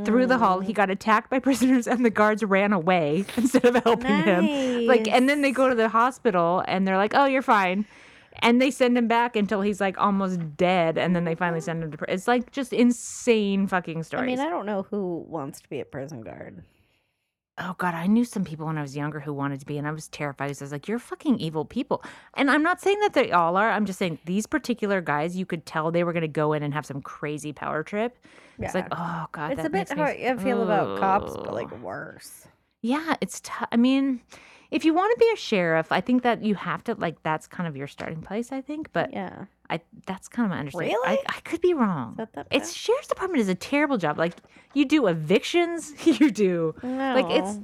[0.05, 0.61] through the hall.
[0.61, 0.77] He mm.
[0.77, 4.87] got attacked by prisoners and the guards ran away instead of helping him.
[4.87, 7.87] Like, and then they go to the hospital and they're like, oh, you're fine.
[8.41, 11.85] And they send him back until he's like almost dead, and then they finally send
[11.85, 11.97] him to.
[11.97, 12.15] prison.
[12.15, 14.25] it's like just insane fucking stories.
[14.25, 16.65] I mean, I don't know who wants to be a prison guard.
[17.59, 19.87] oh god, I knew some people when I was younger who wanted to be, and
[19.87, 20.47] I was terrified.
[20.47, 22.03] I was like, "You're fucking evil people."
[22.37, 23.71] And I'm not saying that they all are.
[23.71, 26.65] I'm just saying these particular guys, you could tell they were going to go in
[26.65, 28.19] and have some crazy power trip.
[28.59, 31.53] It's like, oh god, it's a bit me how s- I feel about cops, but
[31.53, 32.47] like worse.
[32.83, 33.41] Yeah, it's.
[33.41, 34.21] T- I mean,
[34.71, 37.23] if you want to be a sheriff, I think that you have to like.
[37.23, 38.93] That's kind of your starting place, I think.
[38.93, 39.47] But Yeah.
[39.71, 40.95] I that's kind of my understanding.
[41.05, 41.19] Really?
[41.27, 42.19] I could be wrong.
[42.51, 44.19] it's sheriff's department is a terrible job.
[44.19, 44.35] Like
[44.75, 47.59] you do evictions, you do no, like it's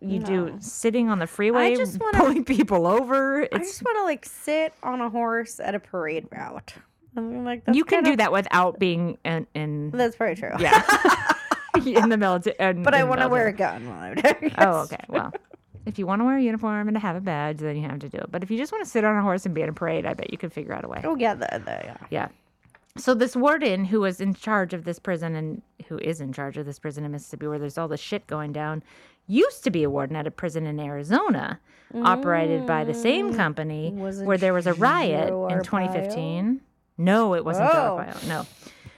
[0.00, 3.48] you do sitting on the freeway, I just wanna- pulling people over.
[3.50, 6.74] I just want to like sit on a horse at a parade route.
[7.16, 10.52] I'm like, you can do that without being in, in That's very true.
[10.58, 10.82] yeah
[11.86, 12.74] in the military.
[12.74, 14.52] but I want to wear a gun while I'm it.
[14.58, 15.04] Oh, okay.
[15.08, 15.32] Well,
[15.84, 17.98] if you want to wear a uniform and to have a badge, then you have
[18.00, 18.30] to do it.
[18.30, 20.04] But if you just want to sit on a horse and be in a parade,
[20.06, 21.00] I bet you could figure out a way.
[21.04, 21.96] Oh yeah, the, the, yeah.
[22.10, 22.28] Yeah.
[22.98, 26.56] So this warden who was in charge of this prison and who is in charge
[26.56, 28.82] of this prison in Mississippi where there's all this shit going down
[29.26, 31.60] used to be a warden at a prison in Arizona
[32.02, 33.98] operated by the same company Mm.
[33.98, 35.62] Was where there was a riot in Arpaio?
[35.62, 36.60] 2015.
[36.98, 37.70] No, it wasn't.
[37.98, 38.26] Arpaio.
[38.26, 38.46] No.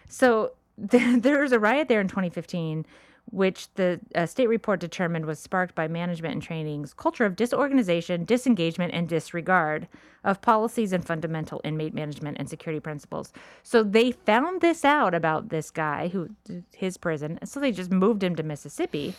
[0.09, 2.87] So there, there was a riot there in 2015
[3.31, 8.25] which the uh, state report determined was sparked by management and training's culture of disorganization,
[8.25, 9.89] disengagement, and disregard
[10.25, 13.33] of policies and fundamental inmate management and security principles.
[13.63, 16.31] So they found this out about this guy who
[16.75, 19.15] his prison, so they just moved him to Mississippi.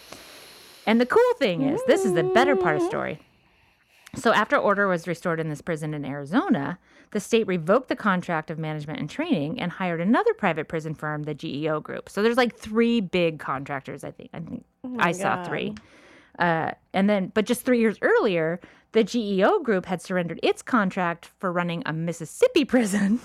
[0.86, 3.20] And the cool thing is, this is the better part of the story.
[4.16, 6.80] So after order was restored in this prison in Arizona,
[7.12, 11.24] the state revoked the contract of management and training and hired another private prison firm,
[11.24, 12.10] the GEO Group.
[12.10, 14.04] So there's like three big contractors.
[14.04, 14.66] I think I think
[14.98, 15.76] I saw three.
[16.38, 18.60] Uh, and then, but just three years earlier,
[18.94, 23.20] the GEO Group had surrendered its contract for running a Mississippi prison.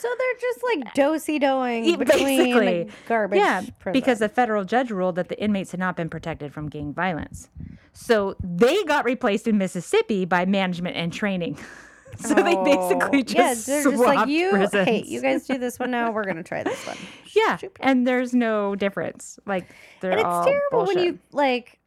[0.00, 2.88] So they're just like dosy doing basically.
[3.06, 3.38] garbage.
[3.38, 4.24] yeah, because prison.
[4.24, 7.50] a federal judge ruled that the inmates had not been protected from gang violence.
[7.92, 11.58] So they got replaced in Mississippi by management and training.
[12.18, 12.64] so they oh.
[12.64, 14.54] basically Oh, just yeah, they're just like you.
[14.72, 16.10] Hey, you guys do this one now.
[16.10, 16.96] We're gonna try this one.
[17.36, 19.38] yeah, and there's no difference.
[19.44, 19.68] Like
[20.00, 20.96] they're and it's terrible bullshit.
[20.96, 21.78] when you like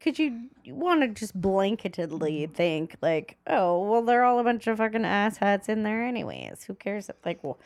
[0.00, 4.66] because you, you want to just blanketedly think like oh well they're all a bunch
[4.66, 7.58] of fucking asshats in there anyways who cares like well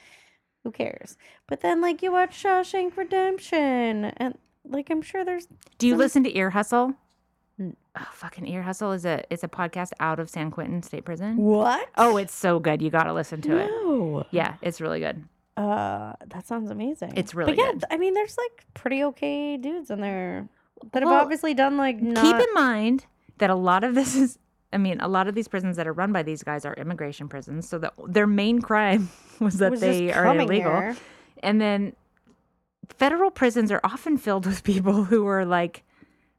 [0.65, 1.17] who cares
[1.47, 5.47] but then like you watch shawshank redemption and like i'm sure there's
[5.79, 6.95] Do you some- listen to Ear Hustle?
[7.61, 7.75] Mm.
[7.97, 11.37] Oh, fucking Ear Hustle is a it's a podcast out of San Quentin State Prison.
[11.37, 12.83] what Oh, it's so good.
[12.83, 13.67] You got to listen to it.
[13.69, 15.23] no Yeah, it's really good.
[15.57, 17.85] uh that sounds amazing It's really but yeah good.
[17.93, 20.49] i mean there's like pretty okay dudes in there
[20.93, 23.07] that have Well, obviously done like not Keep in mind
[23.39, 24.39] that a lot of this is
[24.73, 27.29] I mean, a lot of these prisons that are run by these guys are immigration
[27.29, 29.09] prisons, so that their main crime
[29.41, 30.95] was that was they are illegal.
[31.45, 31.95] And then
[32.89, 35.85] federal prisons are often filled with people who are like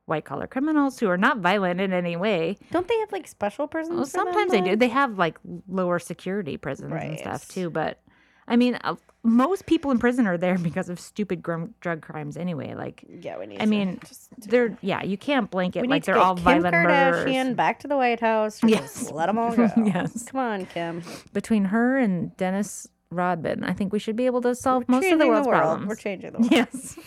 [0.05, 2.57] white collar criminals who are not violent in any way.
[2.71, 4.75] don't they have like special prisons Well, for them, sometimes they do.
[4.75, 5.37] They have like
[5.67, 7.69] lower security prisons and stuff too.
[7.69, 7.99] But
[8.47, 12.75] I mean, uh, most people in prison are there because of stupid drug crimes anyway.
[12.75, 13.99] Like, yeah we need I mean,
[14.37, 17.55] they're yeah, you can't blanket like they're all Kim violent Kardashian murderers.
[17.55, 18.61] back to the White House.
[18.63, 18.99] Yes.
[18.99, 19.69] Just let them all go.
[19.83, 20.23] Yes.
[20.23, 21.01] Come on, Kim.
[21.33, 25.11] Between her and Dennis Rodman, I think we should be able to solve We're most
[25.11, 25.61] of the world's world.
[25.61, 25.87] problems.
[25.89, 26.51] We're changing the world.
[26.51, 26.99] Yes.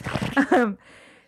[0.52, 0.78] um,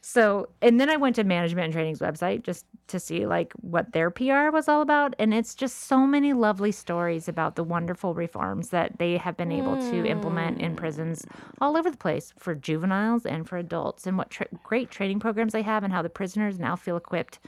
[0.03, 3.93] so, and then I went to Management and Training's website just to see like what
[3.93, 8.15] their PR was all about, and it's just so many lovely stories about the wonderful
[8.15, 10.77] reforms that they have been able to implement in hmm.
[10.77, 11.27] prisons
[11.61, 15.53] all over the place for juveniles and for adults, and what tra- great training programs
[15.53, 17.39] they have, and how the prisoners now feel equipped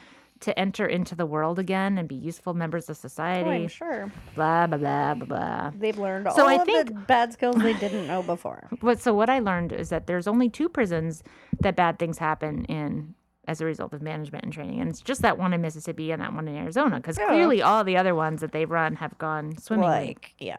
[0.43, 3.51] to enter into the world again and be useful members of Oh, society.
[3.51, 5.71] I'm sure Blah blah blah blah blah.
[5.79, 8.69] they've learned all So I of the bad skills they didn't know before.
[8.83, 11.23] But so what I learned is that there's only two prisons
[11.61, 13.15] that bad things happen in
[13.49, 16.23] as a result of management and training, and it's just that one in Mississippi and
[16.23, 17.27] that one in Arizona, because Oh.
[17.27, 19.91] clearly all the other ones that they've run have gone swimmingly.
[20.07, 20.59] Like, yeah.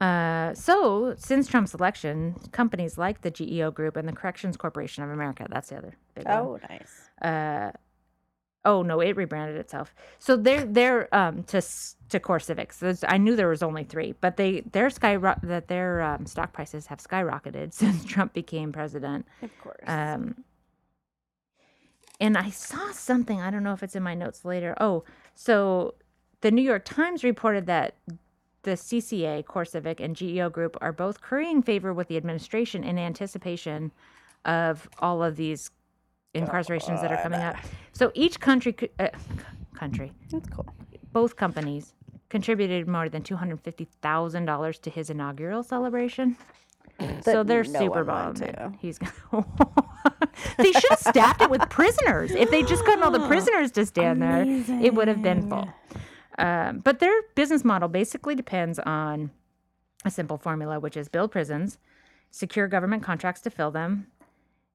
[0.00, 5.10] Uh, so since Trump's election, companies like the GEO Group and the Corrections Corporation of
[5.10, 6.38] America, that's the other big one.
[6.38, 7.10] Oh, nice.
[7.20, 7.72] Uh,
[8.64, 9.94] oh no, it rebranded itself.
[10.18, 11.60] So they're they're um to
[12.10, 12.78] to CoreCivics.
[12.78, 16.52] There's, I knew there was only three, but they their sky that their um, stock
[16.52, 19.26] prices have skyrocketed since Trump became president.
[19.42, 19.84] Of course.
[19.86, 20.44] Um,
[22.20, 23.40] and I saw something.
[23.40, 24.74] I don't know if it's in my notes later.
[24.80, 25.04] Oh,
[25.34, 25.94] so
[26.42, 27.94] the New York Times reported that
[28.62, 33.90] the CCA, CoreCivic, and GEO Group are both currying favor with the administration in anticipation
[34.44, 35.70] of all of these
[36.34, 37.56] incarcerations that are coming up.
[37.92, 39.08] So each country, uh,
[39.74, 40.66] country, That's cool.
[41.12, 41.94] both companies
[42.28, 46.36] contributed more than two hundred fifty thousand dollars to his inaugural celebration.
[47.22, 48.56] so they're no super one went bummed.
[48.56, 48.72] to.
[48.80, 48.98] He's
[50.58, 52.30] they should have staffed it with prisoners.
[52.30, 54.44] If they just gotten all the prisoners to stand there,
[54.82, 55.68] it would have been full.
[56.38, 59.30] Um, but their business model basically depends on
[60.04, 61.78] a simple formula, which is build prisons,
[62.30, 64.06] secure government contracts to fill them,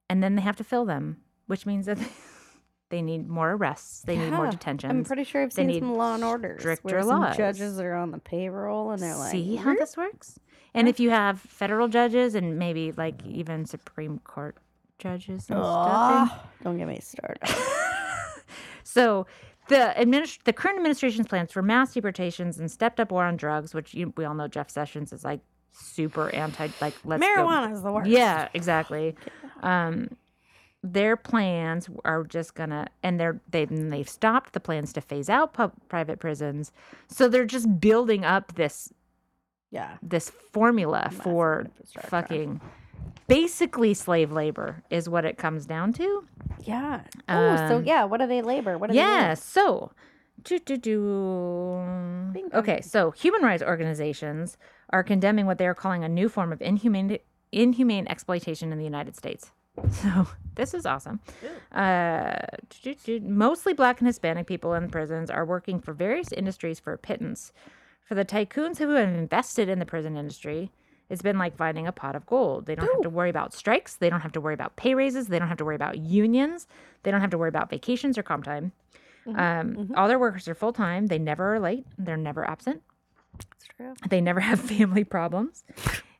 [0.09, 1.17] and then they have to fill them,
[1.47, 1.97] which means that
[2.89, 4.91] they need more arrests, they need more Yeah, detentions.
[4.91, 7.37] I'm pretty sure I've They seen need some Law and Orders stricter where some laws.
[7.37, 10.39] judges are on the payroll and they're like, See how this works?
[10.73, 14.57] And if you have federal judges and maybe like even Supreme Court
[14.99, 16.31] judges and stuff.
[16.31, 17.41] "Ugh, don't get me started.
[18.83, 19.25] So
[19.67, 23.73] the administ- the current administration's plans for mass deportations and stepped up war on drugs,
[23.73, 25.41] which you, we all know Jeff Sessions is like
[25.71, 28.09] super anti like let's go Marijuana is the worst.
[28.09, 29.15] Yeah, exactly.
[29.63, 30.09] Um,
[30.93, 35.53] their plans are just gonna, and they're they've they've stopped the plans to phase out
[35.53, 36.71] pub, private prisons.
[37.07, 38.93] So they're just building up this
[39.71, 39.97] Yeah.
[40.01, 41.67] this formula Massive for
[42.07, 42.61] fucking
[43.27, 46.25] basically slave labor is what it comes down to.
[46.61, 47.01] Yeah.
[47.27, 48.77] Oh, so Um, yeah, what are they labor?
[48.77, 49.29] What do Yeah.
[49.29, 49.91] they So,
[50.43, 51.83] do, do, do.
[52.33, 52.81] Bing okay.
[52.81, 54.57] So, human rights organizations
[54.91, 57.17] are condemning what they are calling a new form of inhumane,
[57.51, 59.51] inhumane exploitation in the United States.
[59.91, 61.19] So, this is awesome.
[61.71, 62.37] Uh,
[63.21, 67.51] mostly black and Hispanic people in prisons are working for various industries for a pittance.
[68.05, 70.71] For the tycoons who have invested in the prison industry,
[71.09, 72.65] it's been like finding a pot of gold.
[72.65, 73.95] They don't have to worry about strikes.
[73.95, 75.27] They don't have to worry about pay raises.
[75.27, 76.67] They don't have to worry about unions.
[77.03, 78.71] They don't have to worry about vacations or comp time.
[79.33, 81.07] Um, All their workers are full time.
[81.07, 81.85] They never are late.
[81.97, 82.81] They're never absent.
[83.37, 83.93] That's true.
[84.09, 85.63] They never have family problems.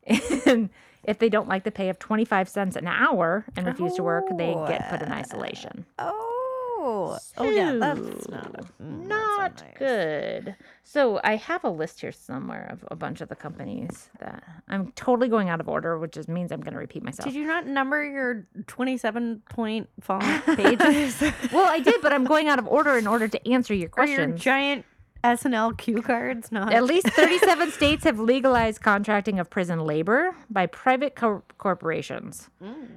[0.45, 0.69] and
[1.07, 4.25] if they don't like the pay of 25 cents an hour and refuse to work,
[4.37, 4.67] they oh.
[4.67, 5.85] get put in isolation.
[5.99, 9.77] Oh, oh yeah, that's So, not that's Not nice.
[9.77, 10.55] good.
[10.83, 14.91] So I have a list here somewhere of a bunch of the companies that I'm
[14.91, 17.25] totally going out of order, which just means I'm going to repeat myself.
[17.25, 21.21] Did you not number your twenty-seven point font pages?
[21.51, 24.19] well, I did, but I'm going out of order in order to answer your question.
[24.19, 24.85] Are your giant
[25.25, 26.71] SNL cue cards not?
[26.73, 32.49] At least 37 states have legalized contracting of prison labor by private cor- corporations.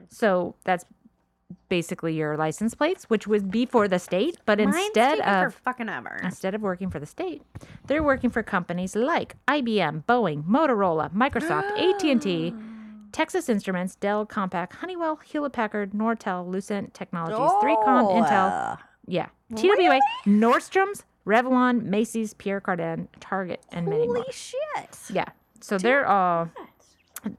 [0.09, 0.85] So that's
[1.68, 5.59] basically your license plates, which would be for the state, but Mine's instead of for
[5.64, 6.20] fucking ever.
[6.22, 7.43] instead of working for the state,
[7.87, 12.55] they're working for companies like IBM, Boeing, Motorola, Microsoft, AT&T,
[13.12, 18.76] Texas Instruments, Dell, Compaq, Honeywell, Hewlett Packard, Nortel, Lucent Technologies, 3Com, Oh, Intel, uh,
[19.07, 19.26] yeah,
[19.57, 24.16] TWA, Nordstrom's, Revlon, Macy's, Pierre Cardin, Target, and many more.
[24.16, 24.99] Holy shit!
[25.11, 25.26] Yeah.
[25.61, 26.49] So they're all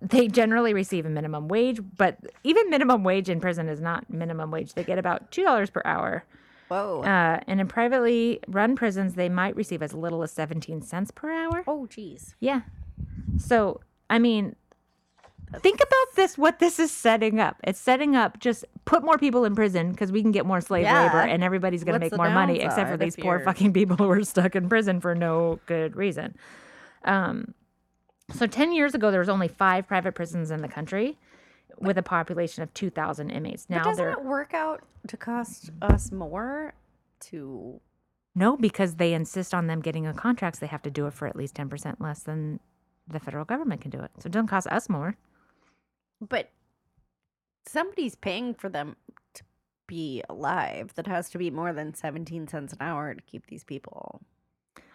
[0.02, 4.52] they generally receive a minimum wage, but even minimum wage in prison is not minimum
[4.52, 4.74] wage.
[4.74, 6.24] They get about two dollars per hour.
[6.68, 7.02] Whoa.
[7.02, 11.32] Uh, and in privately run prisons, they might receive as little as seventeen cents per
[11.32, 11.64] hour.
[11.66, 12.36] oh jeez.
[12.40, 12.62] Yeah.
[13.38, 14.56] So I mean,
[15.58, 16.38] think about this.
[16.38, 17.58] What this is setting up?
[17.64, 20.84] It's setting up just put more people in prison because we can get more slave
[20.84, 21.06] Yeah.
[21.06, 23.98] labor, and everybody's going to make more money, except for these poor you're- fucking people
[23.98, 26.36] who are stuck in prison for no good reason.
[27.04, 27.54] Um,
[28.34, 31.18] so ten years ago, there was only five private prisons in the country.
[31.82, 33.70] With a population of 2,000 inmates.
[33.70, 36.74] Now doesn't it work out to cost us more
[37.22, 37.80] to?
[38.36, 40.60] no, because they insist on them getting a contracts.
[40.60, 42.60] They have to do it for at least 10% less than
[43.08, 44.12] the federal government can do it.
[44.20, 45.16] So it doesn't cost us more.
[46.22, 46.52] But
[47.66, 48.96] somebody's paying for them
[49.36, 49.44] to
[49.88, 50.94] be alive.
[50.96, 54.22] That has to be more than seventeen cents an hour to keep these people.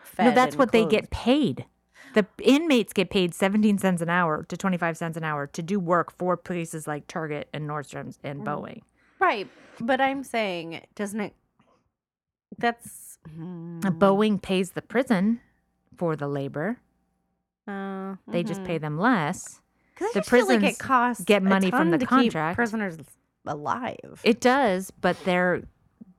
[0.02, 1.66] Fed no, that's what they get paid.
[2.12, 5.80] The inmates get paid 17 cents an hour to 25 cents an hour to do
[5.80, 8.44] work for places like Target and Nordstrom's and Mm.
[8.44, 8.82] Boeing.
[9.18, 9.48] Right,
[9.80, 11.34] but I'm saying, doesn't it?
[12.58, 15.40] That's hmm, Boeing pays the prison
[15.96, 16.78] for the labor.
[17.66, 19.60] Uh, They just pay them less.
[19.96, 22.56] The feel like prisons it costs get money from the contract.
[22.56, 22.96] prisoners
[23.46, 24.20] alive.
[24.24, 25.62] It does, but they're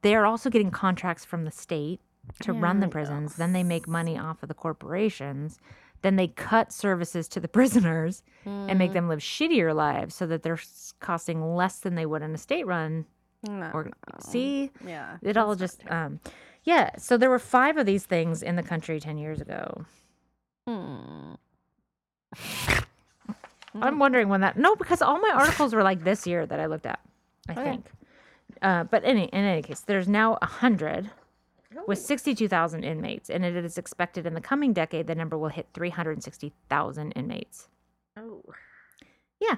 [0.02, 2.00] they're also getting contracts from the state
[2.42, 3.36] to run the prisons.
[3.36, 5.60] Then they make money off of the corporations.
[6.02, 10.44] Then they cut services to the prisoners and make them live shittier lives so that
[10.44, 10.60] they're
[11.00, 13.06] costing less than they would in a state run
[13.48, 13.92] No, or no.
[14.20, 16.20] see yeah, it all just um
[16.64, 19.86] yeah so there were five of these things in the country 10 years ago
[20.68, 21.40] not-
[23.82, 26.66] i'm wondering when that no because all my articles were like this year that i
[26.66, 27.00] looked at
[27.50, 27.64] i Okay.
[27.64, 27.86] think
[28.62, 31.10] uh, but any in any case there's now a hundred
[31.88, 35.68] with 62,000 inmates and it is expected in the coming decade the number will hit
[35.74, 37.68] 360,000 inmates
[38.18, 38.42] Oh,
[39.40, 39.58] yeah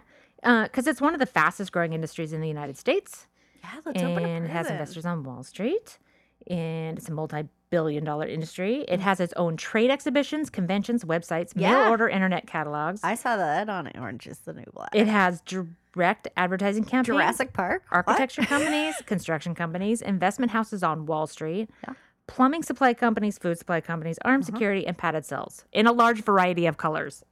[0.63, 3.27] because it's one of the fastest growing industries in the united states
[3.63, 3.69] yeah.
[3.85, 5.97] Let's open a and it has investors on Wall Street.
[6.45, 8.85] And it's a multi billion dollar industry.
[8.87, 9.03] It mm.
[9.03, 13.01] has its own trade exhibitions, conventions, websites, mail order internet catalogs.
[13.03, 14.89] I saw that on Orange is the New Black.
[14.93, 17.83] it has direct advertising campaigns, Jurassic Park.
[17.89, 18.07] What?
[18.07, 21.69] architecture companies, construction companies, investment houses on Wall Street.
[21.87, 21.93] Yeah.
[22.27, 24.51] Plumbing supply companies, food supply companies, armed uh-huh.
[24.53, 27.23] security, and padded cells in a large variety of colors.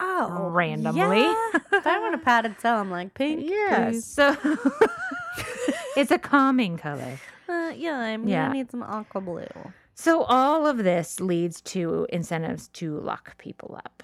[0.00, 1.20] Oh, randomly.
[1.20, 1.50] yeah.
[1.72, 3.48] if I want a padded cell, I'm like pink.
[3.48, 3.90] Yeah.
[3.90, 4.04] please.
[4.04, 4.36] So
[5.96, 7.18] it's a calming color.
[7.48, 8.42] Uh, yeah, I'm Yeah.
[8.46, 9.46] gonna need some aqua blue.
[9.94, 14.02] So all of this leads to incentives to lock people up.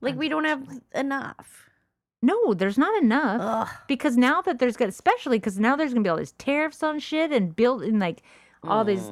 [0.00, 1.70] Like we don't have enough.
[2.20, 3.68] No, there's not enough Ugh.
[3.88, 6.98] because now that there's gonna, especially because now there's gonna be all these tariffs on
[6.98, 8.22] shit and building like
[8.64, 9.10] all these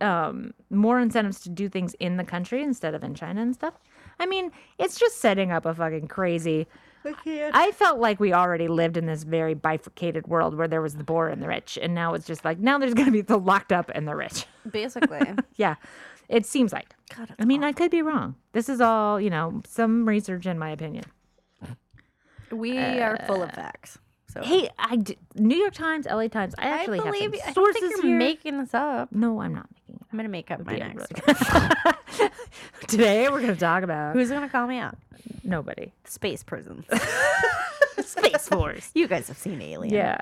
[0.00, 3.74] um more incentives to do things in the country instead of in China and stuff.
[4.20, 6.66] I mean, it's just setting up a fucking crazy.
[7.06, 7.54] I can't.
[7.54, 11.04] I felt like we already lived in this very bifurcated world where there was the
[11.04, 13.72] poor and the rich, and now it's just like now there's gonna be the locked
[13.72, 14.46] up and the rich.
[14.70, 15.20] Basically.
[15.56, 15.76] Yeah,
[16.28, 16.94] it seems like.
[17.16, 18.34] God, I mean, I could be wrong.
[18.52, 21.04] This is all, you know, some research in my opinion.
[22.50, 23.98] we are full of facts.
[24.28, 26.54] So Hey, I d- New York Times, LA Times.
[26.58, 27.40] I I actually have some you.
[27.42, 28.18] I don't sources think you're here.
[28.18, 29.10] making this up.
[29.12, 29.68] no, I'm not.
[30.12, 31.12] I'm gonna make up my next.
[31.26, 32.30] really-
[32.86, 34.96] Today we're going to talk about Who's gonna call me out?
[35.42, 35.92] nobody.
[36.04, 36.84] Space prisons.
[38.04, 38.90] Space Force.
[38.94, 39.94] you guys have seen Alien.
[39.94, 40.18] Yeah.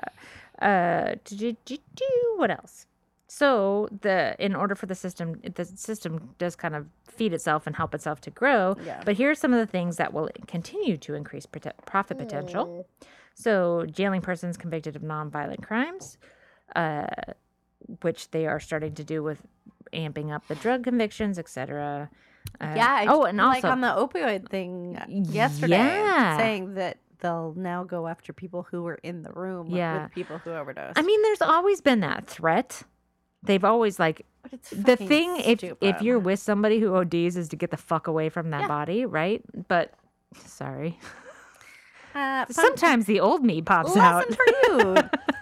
[0.61, 2.87] Uh, do, do, do, what else?
[3.27, 7.75] So the in order for the system, the system does kind of feed itself and
[7.75, 8.75] help itself to grow.
[8.85, 9.01] Yeah.
[9.05, 12.87] But here are some of the things that will continue to increase prote- profit potential.
[13.33, 16.17] So jailing persons convicted of nonviolent crimes,
[16.75, 17.07] uh,
[18.01, 19.39] which they are starting to do with
[19.93, 22.09] amping up the drug convictions, etc.
[22.61, 23.05] Uh, Yeah.
[23.09, 26.37] Oh, and like also on the opioid thing yesterday, Yeah.
[26.37, 30.03] saying that they'll now go after people who were in the room Yeah.
[30.03, 30.97] with people who overdosed.
[30.97, 32.83] I mean, there's always been that threat.
[33.43, 34.25] They've always like
[34.71, 38.29] the thing if if you're with somebody who ODs is to get the fuck away
[38.29, 38.67] from that Yeah.
[38.67, 39.41] body, right?
[39.67, 39.93] But
[40.35, 40.99] sorry,
[42.13, 44.25] uh, sometimes the old me pops out.
[44.33, 44.95] for you,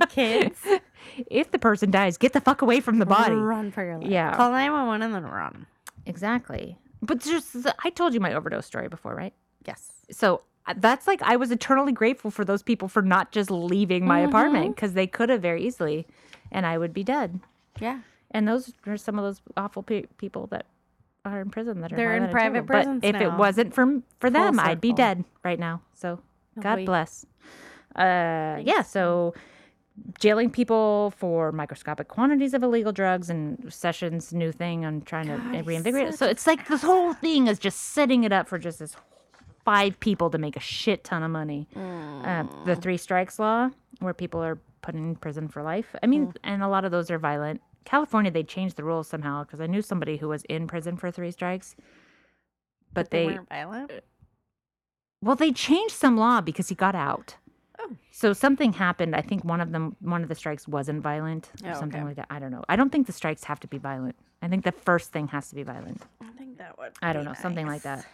[0.09, 0.57] kids.
[1.27, 3.35] if the person dies, get the fuck away from the body.
[3.35, 4.09] Run for your life.
[4.09, 4.35] Yeah.
[4.35, 5.65] Call 911 and then run.
[6.05, 6.77] Exactly.
[7.01, 9.33] But just I told you my overdose story before, right?
[9.65, 9.91] Yes.
[10.11, 14.05] So uh, that's like I was eternally grateful for those people for not just leaving
[14.05, 14.29] my Mm-hmm.
[14.29, 16.07] apartment because they could have very easily,
[16.51, 17.39] and I would be dead.
[17.79, 17.99] Yeah.
[18.31, 20.65] And those are some of those awful pe- people that
[21.25, 24.29] are in prison that are They're in private prisons But if it wasn't for for
[24.29, 25.81] them, I'd be dead right now.
[25.93, 26.19] So
[26.59, 27.25] God we- bless.
[27.95, 28.81] Uh, yeah.
[28.81, 29.33] So
[30.19, 35.37] jailing people for microscopic quantities of illegal drugs and Sessions' new thing on trying to
[35.37, 36.07] God, he's reinvigorate.
[36.09, 36.17] it.
[36.17, 38.95] So it's like this whole thing is just setting it up for just this
[39.65, 41.67] five people to make a shit ton of money.
[41.75, 43.69] Uh, the three strikes law,
[43.99, 45.95] where people are put in prison for life.
[46.01, 47.61] I mean, and a lot of those are violent.
[47.85, 51.11] California, they changed the rules somehow because I knew somebody who was in prison for
[51.11, 51.75] three strikes,
[52.93, 53.91] but They, they weren't violent.
[55.21, 57.35] well, they changed some law because he got out.
[57.79, 57.91] Oh.
[58.11, 59.15] So something happened.
[59.15, 62.07] I think one of them, one of the strikes wasn't violent or Oh, something okay.
[62.09, 62.27] like that.
[62.29, 62.63] I don't know.
[62.69, 64.15] I don't think the strikes have to be violent.
[64.41, 66.01] I think the first thing has to be violent.
[66.21, 66.91] I think that would.
[67.01, 68.05] I don't know, something like that.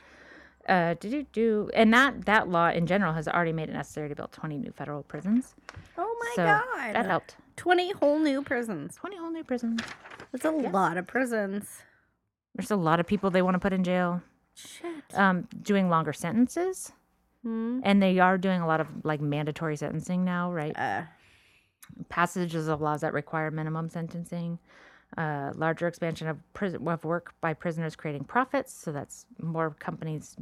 [0.67, 4.07] Uh, do do do, and that that law in general has already made it necessary
[4.09, 5.55] to build twenty new federal prisons.
[5.97, 6.95] Oh my so god.
[6.95, 7.35] that helped.
[7.57, 8.95] 20 whole new prisons.
[8.95, 9.81] Twenty whole new prisons.
[10.31, 11.81] That's a lot of prisons.
[12.55, 14.21] There's a lot of people they want to put in jail,
[14.53, 15.03] Shit.
[15.15, 16.91] um, doing longer sentences,
[17.43, 17.79] Hmm.
[17.83, 20.77] and they are doing a lot of like mandatory sentencing now, right?
[20.77, 21.03] Uh,
[22.09, 24.59] passages of laws that require minimum sentencing,
[25.17, 30.35] uh, larger expansion of prison of work by prisoners creating profits, so that's more companies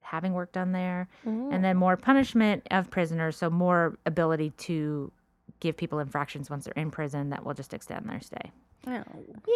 [0.00, 5.12] having work done there, and then more punishment of prisoners, so more ability to
[5.60, 8.50] give people infractions once they're in prison that will just extend their stay.
[8.86, 9.02] oh,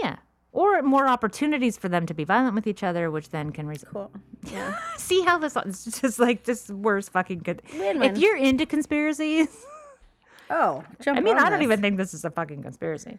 [0.03, 0.17] Yeah.
[0.55, 3.91] Or more opportunities for them to be violent with each other, which then can result.
[3.93, 4.11] cool.
[4.51, 4.77] Yeah.
[4.99, 7.63] See how this it's just like this worst fucking good.
[7.73, 8.03] Win-win.
[8.03, 9.49] If you're into conspiracies,
[10.51, 11.63] Oh, jump I mean, I don't this.
[11.65, 13.19] even think this is a fucking conspiracy.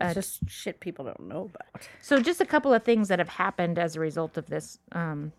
[0.00, 1.88] It's just shit people don't know about.
[2.00, 5.32] So, just a couple of things that have happened as a result of this um,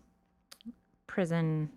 [1.06, 1.70] prison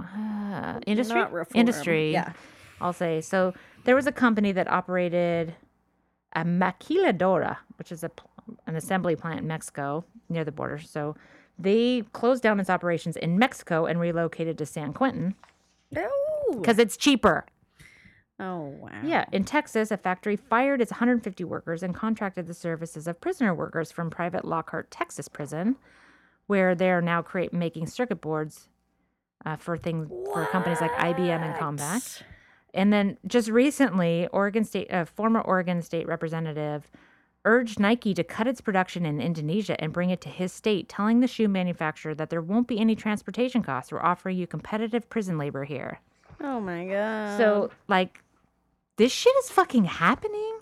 [0.00, 1.16] uh, industry.
[1.20, 1.32] Not.
[1.54, 2.32] Industry, Yeah.
[2.80, 3.20] I'll say.
[3.20, 3.52] So,
[3.84, 5.54] there was a company that operated
[6.34, 8.10] a maquiladora, which is a
[8.66, 10.78] an assembly plant in Mexico near the border.
[10.78, 11.14] So,
[11.58, 15.34] they closed down its operations in Mexico and relocated to San Quentin
[15.96, 16.58] Oh.
[16.60, 17.44] because it's cheaper.
[18.40, 18.90] Oh wow.
[19.04, 23.54] Yeah, in Texas, a factory fired its 150 workers and contracted the services of prisoner
[23.54, 25.76] workers from private Lockhart, Texas prison,
[26.48, 28.68] where they are now create making circuit boards
[29.44, 32.22] uh, for things for companies like IBM and Compaq.
[32.74, 36.90] And then just recently, Oregon State, a former Oregon State representative,
[37.44, 41.20] urged Nike to cut its production in Indonesia and bring it to his state, telling
[41.20, 43.92] the shoe manufacturer that there won't be any transportation costs.
[43.92, 46.00] We're offering you competitive prison labor here.
[46.40, 47.38] Oh my god.
[47.38, 48.22] So like
[48.96, 50.58] this shit is fucking happening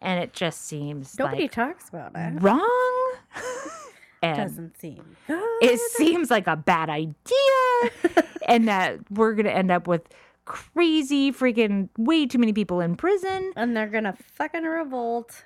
[0.00, 2.42] and it just seems nobody like talks about it.
[2.42, 3.12] wrong.
[4.22, 5.42] and Doesn't seem good.
[5.62, 7.90] it seems like a bad idea
[8.48, 10.02] and that we're going to end up with
[10.44, 15.44] crazy freaking way too many people in prison and they're gonna fucking revolt.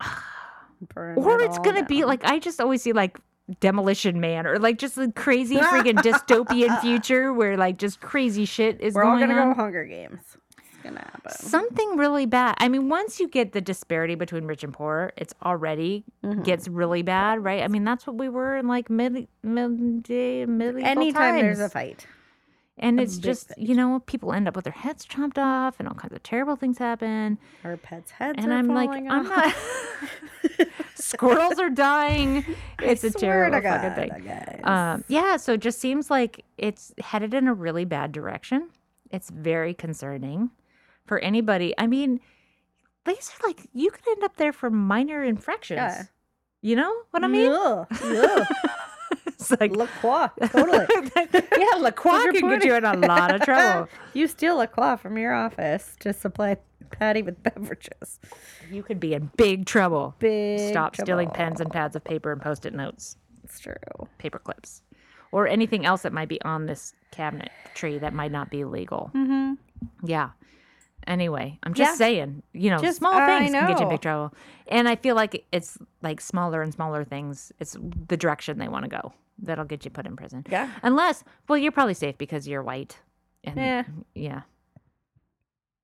[0.96, 3.18] Or it it's going to be like I just always see like
[3.60, 8.80] Demolition Man or like just a crazy freaking dystopian future where like just crazy shit
[8.80, 9.48] is we're all going gonna on.
[9.52, 10.20] go Hunger Games.
[10.56, 11.32] It's gonna happen.
[11.32, 12.54] something really bad.
[12.58, 16.42] I mean, once you get the disparity between rich and poor, it's already Mm-hmm.
[16.44, 17.62] gets really bad, right?
[17.62, 21.58] I mean, that's what we were in like mid mid day medieval Anytime times.
[21.58, 22.06] there's a fight.
[22.80, 25.94] And it's just you know people end up with their heads chopped off and all
[25.94, 27.38] kinds of terrible things happen.
[27.64, 29.54] Our pets' heads And are I'm like, falling I'm not.
[30.94, 32.44] Squirrels are dying.
[32.82, 34.60] It's a terrible to fucking thing.
[34.64, 38.70] Um, yeah, so it just seems like it's headed in a really bad direction.
[39.10, 40.50] It's very concerning
[41.04, 41.74] for anybody.
[41.76, 42.20] I mean,
[43.04, 45.76] these are like you could end up there for minor infractions.
[45.76, 46.04] Yeah.
[46.62, 47.52] You know what I mean?
[47.52, 48.46] Ugh, ugh.
[49.52, 50.86] it's like LaCroix, totally.
[51.58, 53.88] yeah, LaCroix You're can get you in a lot of trouble.
[54.14, 56.56] you steal LaCroix from your office to supply
[56.90, 58.18] Patty with beverages.
[58.70, 60.14] You could be in big trouble.
[60.18, 63.74] Big Stop stealing pens and pads of paper and post-it notes, It's true.
[64.18, 64.82] paper clips,
[65.32, 69.10] or anything else that might be on this cabinet tree that might not be legal.
[69.14, 69.54] Mm-hmm.
[70.04, 70.30] Yeah.
[71.06, 71.96] Anyway, I'm just Yeah.
[71.96, 74.34] saying, you know, Just- small things can get you in big trouble.
[74.68, 77.52] And I feel like it's like smaller and smaller things.
[77.58, 77.76] It's
[78.08, 79.12] the direction they want to go
[79.42, 80.44] that'll get you put in prison.
[80.50, 80.70] Yeah.
[80.82, 82.98] Unless, well, you're probably safe because you're white.
[83.44, 83.84] And Yeah.
[84.14, 84.42] yeah.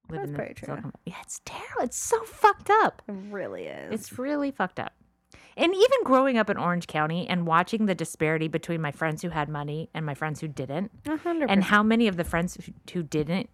[0.08, 0.66] That's pretty true.
[0.66, 1.82] Silicon- Yeah, it's terrible.
[1.82, 3.02] It's so fucked up.
[3.08, 3.92] It really is.
[3.92, 4.92] It's really fucked up.
[5.56, 9.30] And even growing up in Orange County and watching the disparity between my friends who
[9.30, 11.64] had money and my friends who didn't, a hundred and percent.
[11.64, 13.48] how many of the friends who- who didn't,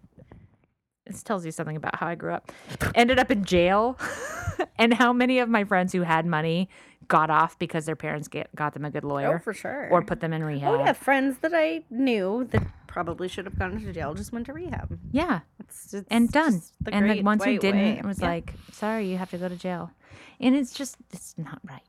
[1.07, 2.51] this tells you something about how I grew up,
[2.93, 3.97] ended up in jail,
[4.77, 6.69] and how many of my friends who had money
[7.07, 9.87] got off because their parents get, got them a good Oh, lawyer for sure.
[9.91, 10.73] or put them in rehab.
[10.73, 14.45] Oh yeah, friends that I knew that probably should have gone to jail just went
[14.47, 14.99] to rehab.
[15.11, 16.61] Yeah, It's just and done.
[16.81, 17.97] the and the great ones who didn't way.
[17.99, 18.27] it was Yeah.
[18.27, 19.91] like, sorry, you have to go to jail.
[20.39, 21.81] And it's just, it's not right.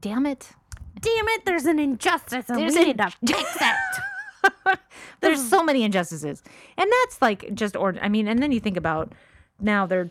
[0.00, 0.50] Damn it.
[1.00, 4.78] damn it, there's an injustice and There's we an- need to fix it.
[5.20, 6.42] There's so many injustices,
[6.76, 9.12] and that's like just or I mean, and then you think about
[9.60, 10.10] now they're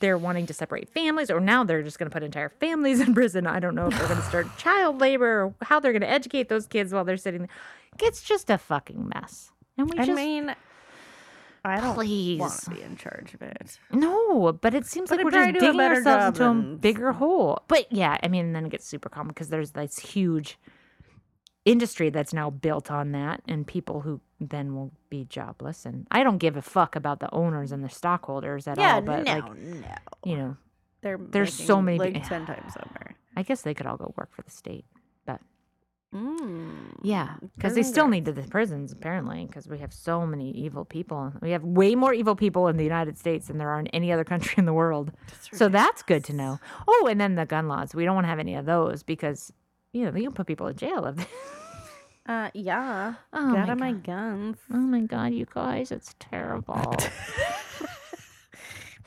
[0.00, 3.14] they're wanting to separate families, or now they're just going to put entire families in
[3.14, 3.46] prison.
[3.46, 6.10] I don't know if they're going to start child labor or how they're going to
[6.10, 7.42] educate those kids while they're sitting.
[7.42, 7.48] there.
[8.08, 10.54] It's just a fucking mess, and we I just mean,
[11.64, 12.38] I don't Please.
[12.38, 13.78] want to be in charge of it.
[13.90, 14.52] no.
[14.52, 17.60] But it seems But like we're just digging ourselves into a bigger hole.
[17.68, 20.58] But yeah, I mean, then it gets super common because there's this huge
[21.66, 25.84] industry that's now built on that and people who then will be jobless.
[25.84, 29.00] And i don't give a fuck about the owners and the stockholders at yeah, all
[29.02, 29.86] but no, like no.
[30.24, 30.56] you know
[31.02, 33.14] They're there's so many like pe- ten times over.
[33.36, 34.86] i guess they could all go work for the state
[35.26, 35.40] but
[36.14, 36.70] Mm.
[37.02, 41.32] yeah because they still need the prisons apparently because we have so many evil people.
[41.42, 44.12] We have way more evil people in the united states than there are in any
[44.12, 45.10] other country in the world.
[45.52, 46.60] So that's good to know.
[46.86, 47.92] Oh and then the gun laws.
[47.94, 49.52] We don't want to have any of those because
[49.92, 51.16] you know you can put people in jail if
[52.26, 53.14] Uh, yeah.
[53.32, 54.02] Oh Get my out of my God.
[54.04, 54.56] guns.
[54.72, 56.94] oh my god you guys it's terrible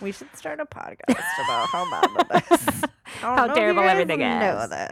[0.02, 1.10] We should start a podcast
[1.44, 2.84] about how bad that is.
[3.22, 4.70] How know if you terrible everything know is.
[4.70, 4.92] this.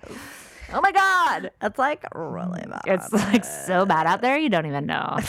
[0.74, 2.82] oh my god It's like really bad.
[2.86, 5.18] It's like so bad out there, you don't even know.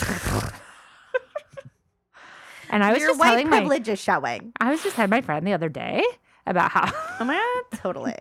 [2.70, 4.52] and I was Your just white telling my, privilege is showing.
[4.60, 6.02] I was just telling my friend the other day
[6.46, 6.90] about how
[7.20, 7.36] Oh my
[7.70, 8.14] god, totally.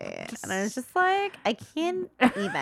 [0.44, 2.52] And I was just like, I can't even.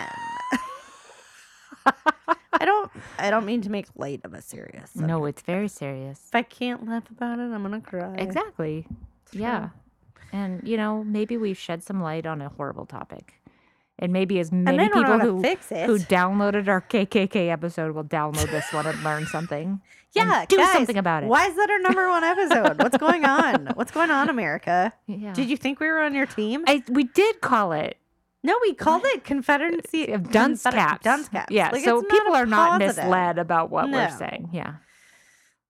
[2.59, 2.91] I don't.
[3.19, 4.91] I don't mean to make light of a serious.
[4.91, 5.07] subject.
[5.07, 6.19] no, it's very serious.
[6.27, 8.15] If I can't laugh about it, I'm gonna cry.
[8.15, 8.87] Exactly.
[9.31, 9.69] Yeah.
[10.33, 13.33] And you know, maybe we've shed some light on a horrible topic.
[13.99, 15.87] And maybe as many I don't know people who fix it.
[15.87, 19.65] who downloaded our KKK episode will download this one and learn something.
[20.15, 21.27] and Yeah, do guys, something about it.
[21.27, 22.77] Why is that our number one episode?
[22.81, 23.69] What's going on?
[23.73, 24.93] What's going on, America?
[25.07, 25.33] Yeah.
[25.33, 26.63] Did you think we were on your team?
[26.67, 27.97] I we did call it
[28.43, 31.03] no, we called it Confederacy of dunce Confeder- caps.
[31.03, 31.51] Dunce caps.
[31.51, 33.03] Yeah, Like, so not people are not positive.
[33.05, 34.49] misled about what we're saying.
[34.53, 34.75] Yeah.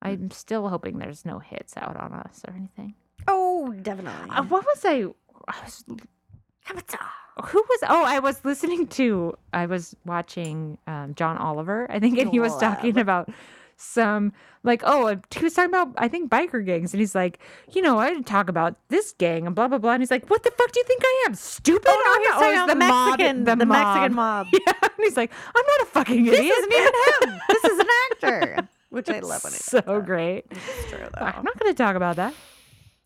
[0.02, 2.94] I'm still hoping there's no hits out on us or anything.
[3.28, 4.30] Oh, definitely.
[4.30, 5.06] Uh, what was I?
[5.48, 7.80] I was, who was?
[7.88, 9.36] Oh, I was listening to.
[9.54, 11.88] I was watching um, John Oliver.
[11.90, 13.30] I think, and he was talking about
[13.78, 17.40] some like oh uh, he was talking about I think biker gangs and he's like
[17.72, 20.44] you know I talk about this gang and blah blah blah and he's like what
[20.44, 22.68] the fuck do you think I am stupid Oh no, he's not- talking it's about
[22.68, 22.76] the
[23.16, 24.48] Mexican, the, Mexican mob.
[24.54, 26.94] yeah and he's like I'm not a fucking This idiot isn't even
[27.36, 27.42] him.
[27.50, 30.06] This is an actor, which I love when it's so that.
[30.06, 31.26] great It's true though.
[31.26, 32.34] I'm not going to talk about that.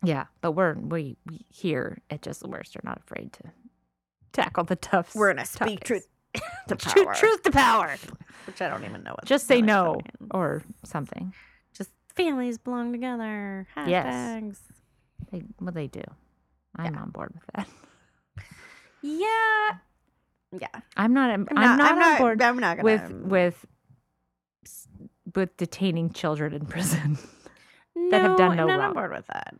[0.02, 3.42] Yeah, but we're we, we here at Just the Worst are not afraid to
[4.32, 5.14] tackle the tough.
[5.14, 5.86] We're gonna speak topics.
[5.86, 6.08] truth
[6.68, 7.96] to Truth, power, truth to power.
[8.46, 9.24] which I don't even know what.
[9.24, 10.30] Just say no means.
[10.30, 11.32] or something.
[11.76, 13.66] Just families belong together.
[13.76, 13.88] Hashtags.
[13.88, 14.56] Yes.
[15.30, 16.02] They, well, they do.
[16.76, 17.68] I'm on board with that.
[19.04, 19.78] Yeah.
[20.56, 20.68] Yeah.
[20.96, 21.30] I'm not.
[21.30, 22.84] I'm, I'm not, not I'm on board I'm not gonna.
[22.84, 23.66] with with
[25.34, 27.18] with detaining children in prison.
[28.10, 28.70] that have done no wrong.
[28.70, 28.88] I'm not wrong.
[28.88, 29.54] on board with that.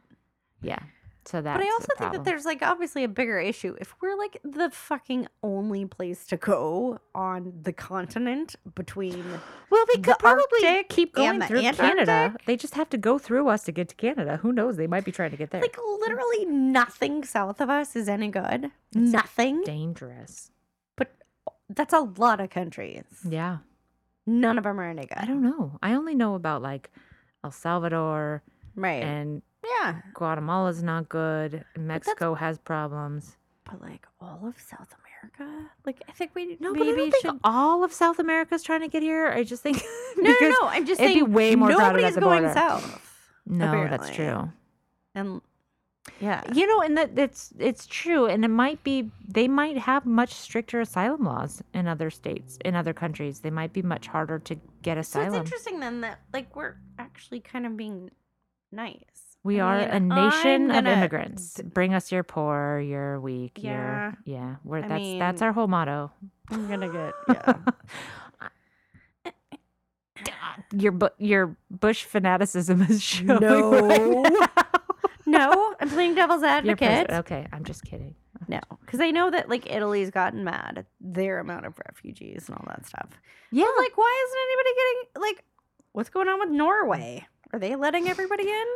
[0.63, 0.79] yeah.
[1.25, 1.59] So that's.
[1.59, 3.77] But I also think that there's like obviously a bigger issue.
[3.81, 9.25] If we're like the fucking only place to go on the continent between
[9.71, 12.35] Well, the could probably Arctic keep going through Canada.
[12.47, 14.39] They just have to go through us to get to Canada.
[14.39, 14.77] Who knows?
[14.77, 15.61] They might be trying to get there.
[15.61, 18.71] like literally nothing south of us is any good.
[18.93, 19.63] Nothing.
[19.65, 20.51] dangerous.
[20.97, 21.15] But
[21.69, 23.05] that's a lot of countries.
[23.29, 23.59] Yeah.
[24.27, 25.19] None of them are any good.
[25.19, 25.79] I don't know.
[25.83, 26.91] I only know about like
[27.45, 28.43] El Salvador
[28.75, 29.03] Right.
[29.03, 30.01] and yeah.
[30.15, 31.65] Guatemala's not good.
[31.77, 33.37] Mexico has problems.
[33.65, 37.13] But like all of South America, like I think we No, maybe but I don't
[37.23, 39.29] think all of South America's trying to get here.
[39.29, 39.83] I just think
[40.17, 40.59] No, no, no.
[40.63, 42.55] I'm just it'd be saying way more crowded at nobody's the going border.
[42.55, 43.17] south.
[43.47, 44.51] No, that's true.
[45.15, 45.41] And
[46.21, 50.05] yeah, You know, and that it's it's true, and it might be they might have
[50.05, 53.41] much stricter asylum laws in other states, in other countries.
[53.41, 55.33] They might be much harder to get asylum.
[55.33, 58.11] So it's interesting then that like we're actually kind of being
[58.73, 59.32] nice.
[59.45, 61.61] We I are mean, a I'm nation of gonna immigrants.
[61.65, 64.13] Bring us your poor, your weak, Yeah.
[64.25, 64.57] your yeah.
[64.65, 66.13] We're, I that's that's mean- our whole motto.
[66.51, 67.13] I'm gonna get
[67.47, 69.33] yeah.
[70.77, 73.41] Your bu- your Bush fanaticism is showing.
[73.41, 73.71] No.
[73.89, 74.33] right
[75.27, 75.49] now.
[75.51, 77.11] no, I'm playing devil's Your pres- advocate.
[77.19, 78.15] okay, I'm just kidding.
[78.49, 82.57] No, because I know that like Italy's gotten mad at their amount of refugees and
[82.59, 83.09] all that stuff.
[83.51, 85.45] Yeah, But, like, why isn't anybody getting like?
[85.93, 87.27] What's going on with Norway?
[87.53, 88.67] Are they letting everybody in?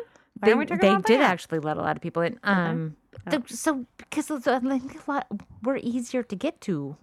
[0.40, 1.20] Why they, we they did that?
[1.20, 2.38] actually let a lot of people in.
[2.42, 2.96] Um,
[3.32, 3.42] Oh.
[3.46, 5.26] so because of I think a lot
[5.62, 6.96] we're easier to get to.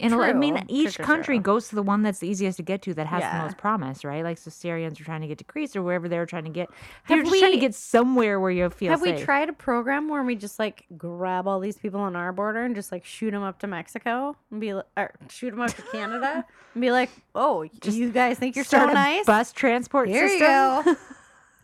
[0.00, 1.42] And I mean, each true, country true.
[1.42, 4.04] goes to the one that's the easiest to get to that has the most promise,
[4.04, 4.22] right?
[4.22, 6.68] Like, so Syrians are trying to get to Greece or wherever they're trying to get.
[7.08, 9.00] They're just trying to get somewhere where you feel safe?
[9.00, 9.18] Have safe.
[9.18, 12.62] we tried a program where we just like grab all these people on our border
[12.62, 14.86] and just like shoot them up to Mexico and be like,
[15.30, 19.26] shoot them up to Canada and be like, oh, you guys think you're so nice?
[19.26, 20.94] bus transport Here you system.
[20.94, 20.96] go.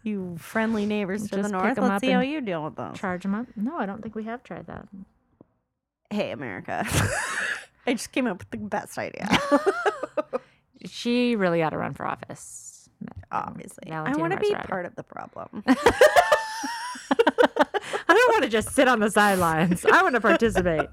[0.05, 1.79] you friendly neighbors to the Just pick north.
[1.79, 2.99] 'em Let's up see how and you deal with those.
[2.99, 3.47] Charge them up.
[3.57, 4.87] No, I don't think we have tried that.
[6.11, 6.87] Hey, America.
[7.87, 9.29] I just came up with the best idea.
[10.87, 12.91] She really ought to run for office.
[13.33, 15.65] Obviously, I want to be part of the problem.
[15.67, 15.75] I
[18.09, 19.85] don't want to just sit on the sidelines.
[19.87, 20.89] I want to participate.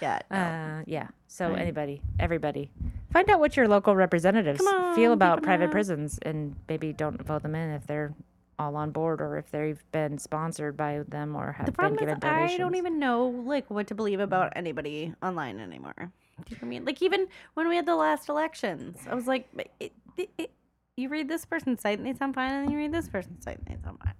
[0.00, 0.20] yeah.
[0.30, 0.36] no.
[0.36, 1.08] Uh, yeah.
[1.26, 2.70] So anybody, everybody,
[3.12, 7.42] find out what your local representatives Come feel about private prisons, and maybe don't vote
[7.42, 8.14] them in if they're
[8.58, 11.96] all on board or if they've been sponsored by them or have the been problem
[11.98, 12.54] given is donations.
[12.54, 15.94] I don't even know like what to believe about anybody online anymore.
[15.96, 16.10] Do
[16.50, 16.84] you know I mean?
[16.84, 19.48] Like even when we had the last elections, I was like,
[19.78, 20.50] it, it, it,
[20.96, 23.44] you read this person's site and they sound fine, and then you read this person's
[23.44, 24.14] site and they sound fine.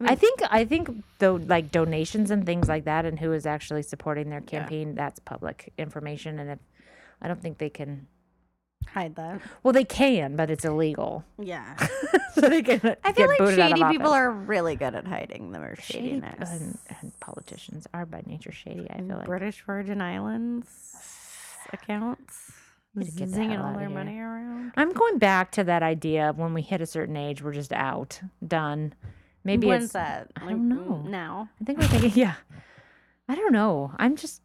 [0.00, 3.82] I think I think though like donations and things like that and who is actually
[3.82, 4.60] supporting their Yeah.
[4.60, 6.58] campaign that's public information and if
[7.20, 8.06] I don't think they can
[8.86, 9.40] Hide that.
[9.62, 11.76] well they can but it's illegal Yeah.
[12.34, 15.06] so they can I feel like booted out of shady people are really good at
[15.06, 16.50] hiding their shady shadiness.
[16.50, 20.68] and, and politicians are by nature shady I feel like British Virgin Islands
[21.72, 22.52] accounts
[22.94, 24.72] Need to get the zinging all their money around.
[24.76, 27.72] I'm going back to that idea of when we hit a certain age we're just
[27.72, 28.94] out done
[29.44, 30.30] maybe When's it's that?
[30.36, 31.02] I don't know.
[31.04, 31.48] Mm, now.
[31.60, 32.34] I think we're thinking yeah
[33.28, 34.40] I don't know I'm just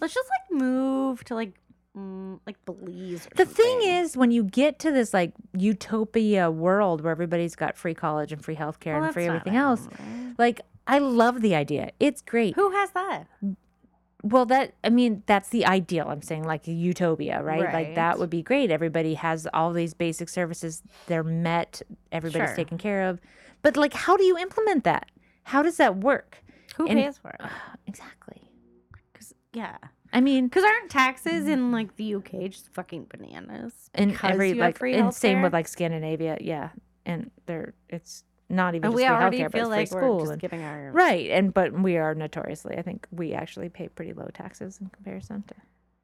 [0.00, 1.52] Let's just like move to like
[1.96, 3.26] mm, like Belize.
[3.26, 7.76] Or The thing is, when you get to this like utopia world where everybody's got
[7.76, 9.88] free college and free healthcare Well, and free everything else,
[10.38, 11.90] like I love the idea.
[12.00, 12.54] It's great.
[12.56, 13.24] Who has that?
[14.22, 16.08] Well, that I mean, that's the ideal.
[16.08, 17.72] I'm saying like a utopia, right?
[17.72, 18.70] Like that would be great.
[18.70, 20.82] Everybody has all these basic services.
[21.06, 21.82] They're met.
[22.10, 22.56] Everybody's Sure.
[22.56, 23.20] taken care of.
[23.62, 25.10] But like, how do you implement that?
[25.44, 26.38] How does that work?
[26.76, 27.40] Who And- pays for it?
[27.86, 28.40] Exactly.
[29.12, 29.76] 'Cause- yeah.
[30.14, 33.72] I mean, Because aren't taxes in like the UK just fucking bananas?
[33.94, 36.70] and every like, and same with like Scandinavia, yeah.
[37.04, 40.18] And there, it's not even And just we free already healthcare, feel like we're school
[40.20, 43.88] just and- giving our Right, and but we are notoriously, I think we actually pay
[43.88, 45.54] pretty low taxes in comparison to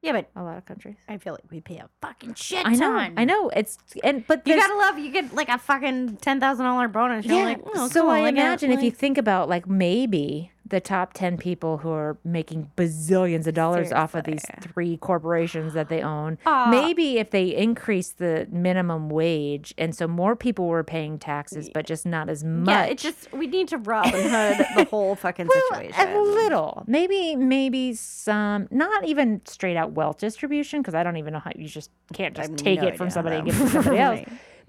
[0.03, 0.97] Yeah, but a lot of countries.
[1.09, 2.73] I feel like we pay a fucking shit ton.
[2.75, 3.15] I know.
[3.19, 3.49] I know.
[3.51, 4.99] It's and but You gotta love.
[4.99, 7.25] You get like a fucking ten thousand dollar bonus.
[7.27, 7.45] You're yeah.
[7.45, 11.37] like, oh, so cool, I imagine if you think about like maybe the top ten
[11.37, 16.39] people who are making bazillions of dollars off of these three corporations that they own,
[16.47, 21.69] Uh, maybe if they increase the minimum wage, and so more people were paying taxes,
[21.73, 22.69] but just not as much.
[22.69, 26.09] yeah, it just we need to Robin Hood the whole fucking Well, situation.
[26.09, 31.33] A little, maybe, maybe some, not even straight out wealth distribution, because I don't even
[31.33, 33.71] know how you just can't just take no it from somebody and give it to
[33.71, 34.21] somebody else.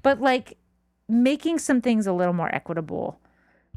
[0.04, 0.58] But like
[1.08, 3.20] making some things a little more equitable.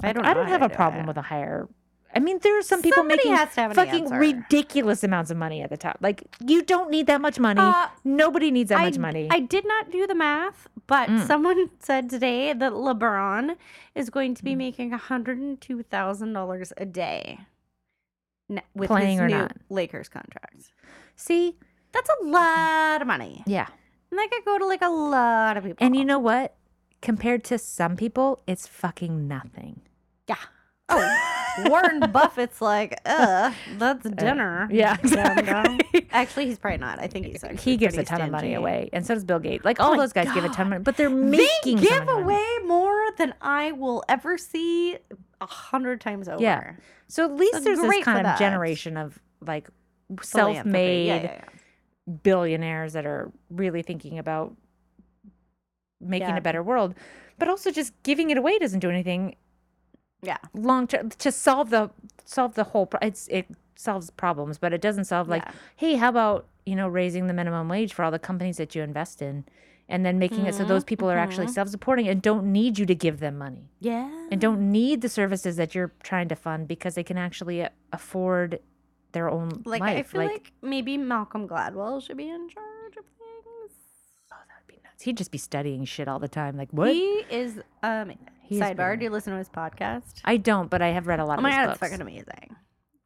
[0.02, 1.06] I don't I don't have a problem it.
[1.08, 1.68] with a higher.
[2.16, 5.30] I mean, there are some people Somebody making has to have an fucking ridiculous amounts
[5.30, 5.98] of money at the top.
[6.00, 7.60] Like you don't need that much money.
[7.60, 9.28] Uh, Nobody needs that I, much money.
[9.30, 11.26] I did not do the math, but Mm.
[11.26, 13.56] someone said today that LeBron
[13.94, 17.40] is going to be making hundred and two thousand dollars a day
[18.74, 19.56] with Playing his or new not.
[19.70, 20.70] Lakers contract.
[21.16, 21.56] See,
[21.92, 23.66] That's a lot of money, yeah,
[24.10, 25.84] and that could go to like a lot of people.
[25.84, 26.54] and you know what?
[27.00, 29.80] Compared to some people, it's fucking nothing.
[30.28, 30.36] yeah.
[30.88, 34.68] Oh, Warren Buffett's like, uh, that's dinner.
[34.70, 36.06] yeah, exactly.
[36.10, 36.98] Actually, he's probably not.
[37.00, 39.38] I think he's actually he gives a ton of money away, and so does Bill
[39.38, 39.64] Gates.
[39.64, 42.08] Like all my those guys give a ton of money, but they're making so give
[42.08, 44.98] away more than I will ever see
[45.40, 46.42] a hundred times over.
[46.42, 46.72] Yeah.
[47.08, 48.38] So at least So there's this kind of that.
[48.38, 49.68] generation of like
[50.22, 51.44] self-made Yeah, yeah, yeah.
[52.22, 54.54] billionaires that are really thinking about
[56.00, 56.94] making a better world,
[57.38, 59.36] but also just giving it away doesn't do anything
[60.24, 60.38] Yeah.
[60.54, 61.90] long term to solve the
[62.24, 62.86] solve the whole.
[62.86, 63.46] Pro- it's it
[63.76, 65.52] solves problems, but it doesn't solve like, Yeah.
[65.76, 68.82] hey, how about you know raising the minimum wage for all the companies that you
[68.82, 69.44] invest in,
[69.88, 72.94] and then making it so those people are actually self-supporting and don't need you to
[72.94, 74.08] give them money Yeah.
[74.30, 78.60] and don't need the services that you're trying to fund because they can actually afford
[79.12, 79.98] their own Like life.
[79.98, 83.72] I feel like, maybe Malcolm Gladwell should be in charge of things.
[84.32, 85.02] oh, that would be nuts.
[85.02, 86.56] He'd just be studying shit all the time.
[86.56, 86.90] Like what?
[86.92, 88.12] He is um
[88.44, 88.76] He is sidebar.
[88.76, 89.00] brilliant.
[89.00, 90.20] Do you listen to his podcast?
[90.24, 91.72] I don't, but I have read a lot Oh of my his god, books.
[91.82, 92.56] it's fucking amazing.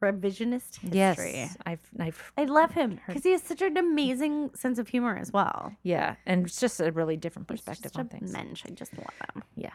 [0.01, 1.33] Revisionist history.
[1.33, 5.17] yes, I've, I've, I love him because he has such an amazing sense of humor
[5.17, 5.75] as well.
[5.83, 8.31] yeah, and it's just a really different He's perspective on a things.
[8.31, 8.63] mensch.
[8.65, 9.43] I just love him.
[9.57, 9.73] Yeah,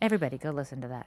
[0.00, 1.06] everybody go listen to that.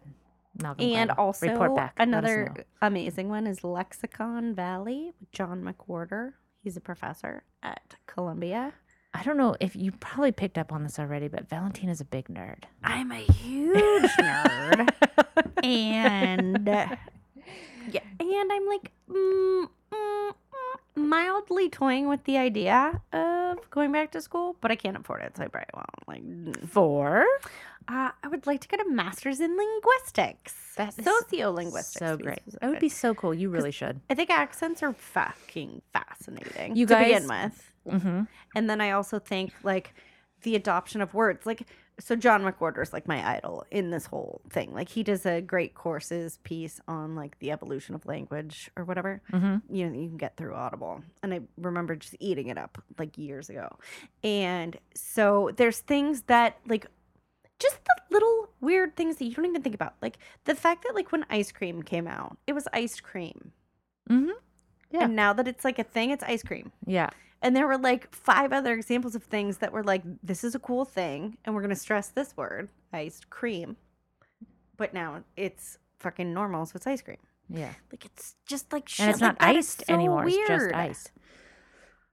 [0.62, 1.18] Malcolm And Gladwell.
[1.18, 1.94] also report back.
[1.98, 2.64] Let us another know.
[2.84, 6.34] amazing one is Lexicon Valley with John McWhorter.
[6.64, 8.74] He's a professor at Columbia.
[9.14, 12.28] I don't know if you probably picked up on this already, but Valentina's a big
[12.30, 12.64] nerd.
[12.84, 14.90] I'm a huge nerd.
[15.64, 16.96] and uh,
[17.92, 20.32] yeah, and I'm like mm, mm, mm,
[20.96, 25.36] mildly toying with the idea of going back to school, but I can't afford it,
[25.36, 26.08] so I probably won't.
[26.08, 26.70] Like, mm.
[26.70, 27.26] Four.
[27.90, 31.98] uh, I would like to get a master's in linguistics, That is sociolinguistics.
[32.00, 32.40] So great.
[32.62, 33.34] That would be so cool.
[33.34, 34.00] You really should.
[34.10, 36.78] I think accents are fucking fascinating.
[36.78, 37.71] You to guys- begin with.
[37.88, 38.24] Mm-hmm.
[38.56, 39.94] And then I also think like
[40.44, 41.46] the adoption of words.
[41.46, 41.68] Like
[42.00, 44.74] so John McWhorter is like my idol in this whole thing.
[44.74, 49.22] Like he does a great courses piece on like the evolution of language or whatever.
[49.32, 49.76] Mm-hmm.
[49.76, 51.04] You know, you can get through Audible.
[51.22, 53.70] And I remember just eating it up like years ago.
[54.24, 56.88] And so there's things that like
[57.60, 59.94] just the little weird things that you don't even think about.
[60.02, 63.52] Like the fact that like when ice cream came out, it was iced cream.
[64.10, 64.32] Mm-hmm.
[64.92, 65.04] Yeah.
[65.04, 66.72] And now that it's like a thing, it's ice cream.
[66.86, 67.12] Yeah.
[67.42, 70.60] And there were like five other examples of things that were like, this is a
[70.60, 73.78] cool thing, and we're gonna stress this word, iced cream.
[74.78, 77.18] But now it's fucking normal, so it's ice cream.
[77.50, 77.74] Yeah.
[77.92, 80.26] Like it's just like shit and it's like not iced so anymore.
[80.28, 80.74] It's just weird.
[80.74, 81.10] ice.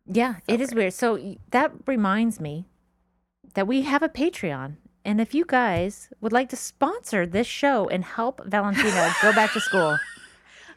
[0.06, 0.94] Yeah, it is weird.
[0.94, 2.64] So that reminds me
[3.54, 4.76] that we have a Patreon.
[5.04, 9.52] And if you guys would like to sponsor this show and help Valentina go back
[9.52, 9.98] to school,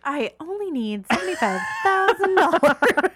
[0.04, 3.12] I only need seventy five thousand dollars.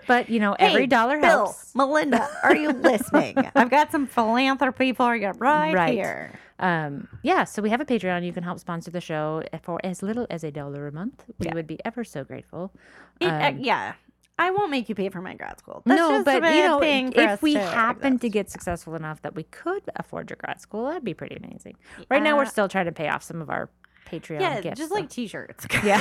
[0.06, 1.74] but you know, every Hey, dollar Bill, helps.
[1.74, 3.36] Melinda, are you listening?
[3.54, 5.92] I've got some philanthropy for you right, Right.
[5.94, 6.32] here.
[6.58, 8.24] Um, yeah, so we have a Patreon.
[8.24, 11.24] You can help sponsor the show for as little as a dollar a month.
[11.38, 11.54] We Yeah.
[11.54, 12.72] would be ever so grateful.
[13.20, 13.94] It- uh, Um, yeah,
[14.38, 15.82] I won't make you pay for my grad school.
[15.84, 19.42] That's no, but you know, if we to happen to get successful enough that we
[19.44, 21.76] could afford your grad school, that'd be pretty amazing.
[22.08, 23.68] Right now, we're still trying to pay off some of our
[24.12, 24.78] Patreon yeah, gifts.
[24.78, 25.66] just so- like t-shirts.
[25.84, 26.00] yeah.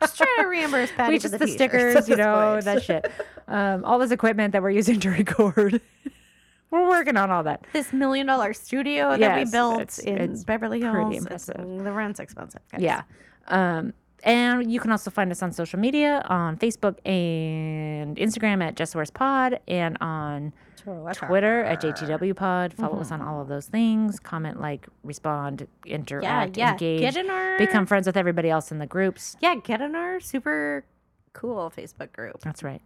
[0.00, 3.10] just trying to reimburse Patty we for just the, the, stickers, you know, that shit.
[3.48, 5.80] Um, all this equipment that we're using to record.
[6.70, 7.64] we're working on all that.
[7.72, 11.16] This million dollar studio that we built it's- in it's Beverly Hills.
[11.16, 11.56] impressive.
[11.56, 12.62] the rent's expensive.
[12.72, 12.80] guys.
[12.80, 13.02] Yeah.
[13.48, 18.74] Um, and you can also find us on social media on Facebook and Instagram at
[18.74, 20.54] Just Worst Pod and on
[20.84, 22.74] Twitter at JTW Pod.
[22.74, 23.28] Follow us on mm-hmm.
[23.28, 24.20] all of those things.
[24.20, 26.72] Comment, like, respond, interact, yeah.
[26.72, 29.36] engage, Get in our become friends with everybody else in the groups.
[29.40, 29.54] yeah.
[29.56, 30.84] Get in our super
[31.32, 32.82] cool Facebook group, That's right.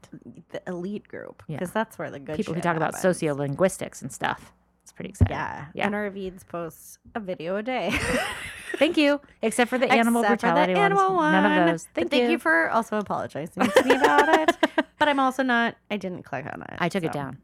[0.51, 1.59] the elite group, Yeah.
[1.59, 4.53] because that's where the good People who talk about sociolinguistics and stuff.
[4.83, 5.37] It's pretty exciting.
[5.37, 5.87] Yeah, Yeah.
[5.87, 7.91] and our Avids posts a video a day.
[8.79, 9.21] Thank you.
[9.43, 11.33] Except for the animal Except for the brutality animal ones.
[11.33, 11.89] None of those.
[11.93, 12.39] But Thank, you.
[12.39, 14.57] for also apologizing to me about it.
[14.99, 15.77] But I'm also not.
[15.93, 16.75] I didn't click on it.
[16.79, 17.39] I took it down.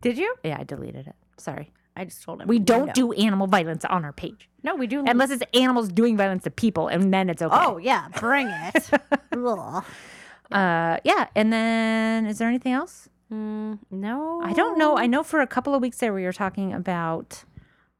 [0.00, 0.34] Did you?
[0.44, 1.14] Yeah, I deleted it.
[1.36, 1.72] Sorry.
[1.96, 4.48] I just told him We don't do animal violence on our page.
[4.62, 5.04] No, we do.
[5.06, 7.54] Unless it's animals doing violence to people, and then it's okay.
[7.56, 8.90] Oh yeah, bring it.
[9.32, 9.84] Ugh.
[10.50, 11.28] Uh, yeah.
[11.36, 13.08] And then, is there anything else?
[13.32, 14.96] Mm, no, I don't know.
[14.96, 17.44] I know for a couple of weeks there we were talking about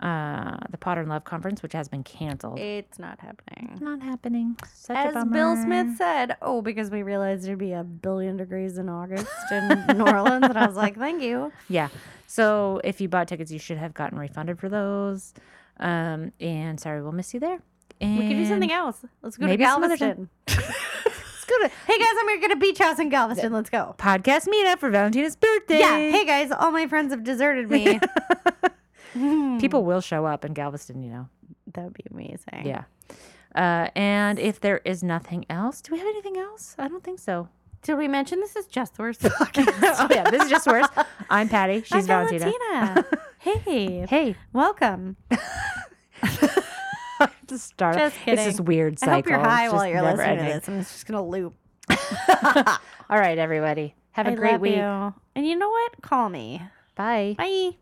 [0.04, 2.58] uh, the Potter and Love conference, which has been canceled.
[2.58, 3.78] It's not happening.
[3.80, 4.56] not happening.
[4.74, 5.24] Such a As.
[5.24, 9.68] Bill Smith said, oh, because we realized it'd be a billion degrees in August in
[9.96, 11.50] New Orleans, and I was like, thank you.
[11.68, 11.88] Yeah.
[12.26, 15.32] So if you bought tickets, you should have gotten refunded for those.
[15.80, 17.60] Um, and sorry, we'll miss you there.
[18.00, 18.98] And We could do something else.
[19.22, 20.28] Let's go maybe to Galveston.
[20.48, 23.52] Let's go to hey guys, I'm gonna a beach house in Galveston.
[23.52, 23.94] Let's go.
[23.98, 25.78] podcast meetup for Valentina's birthday.
[25.78, 25.96] Yeah.
[25.96, 27.98] Hey guys, all my friends have deserted me.
[29.60, 31.28] People will show up in Galveston, you know.
[31.72, 32.62] that would be amazing.
[32.66, 32.84] Yeah.
[33.54, 36.74] Uh, and if there is nothing else, do we have anything else?
[36.78, 37.48] I don't think so.
[37.82, 39.18] Did we mention this is just worse?
[39.24, 40.88] oh yeah, this is just worse.
[41.30, 41.82] I'm Patty.
[41.82, 42.52] She's I'm Valentina.
[42.72, 43.06] Valentina.
[43.38, 45.16] hey, Hey, welcome.
[47.46, 47.96] to start.
[47.96, 48.64] Just It's this kidding.
[48.64, 51.54] weird I hope you're high while you're listening to this, it's just gonna loop.
[51.90, 53.94] All right, everybody.
[54.12, 54.76] Have a I great week.
[54.76, 55.14] you.
[55.36, 56.00] And you know what?
[56.02, 56.62] Call me.
[56.94, 57.34] Bye.
[57.36, 57.72] Bye.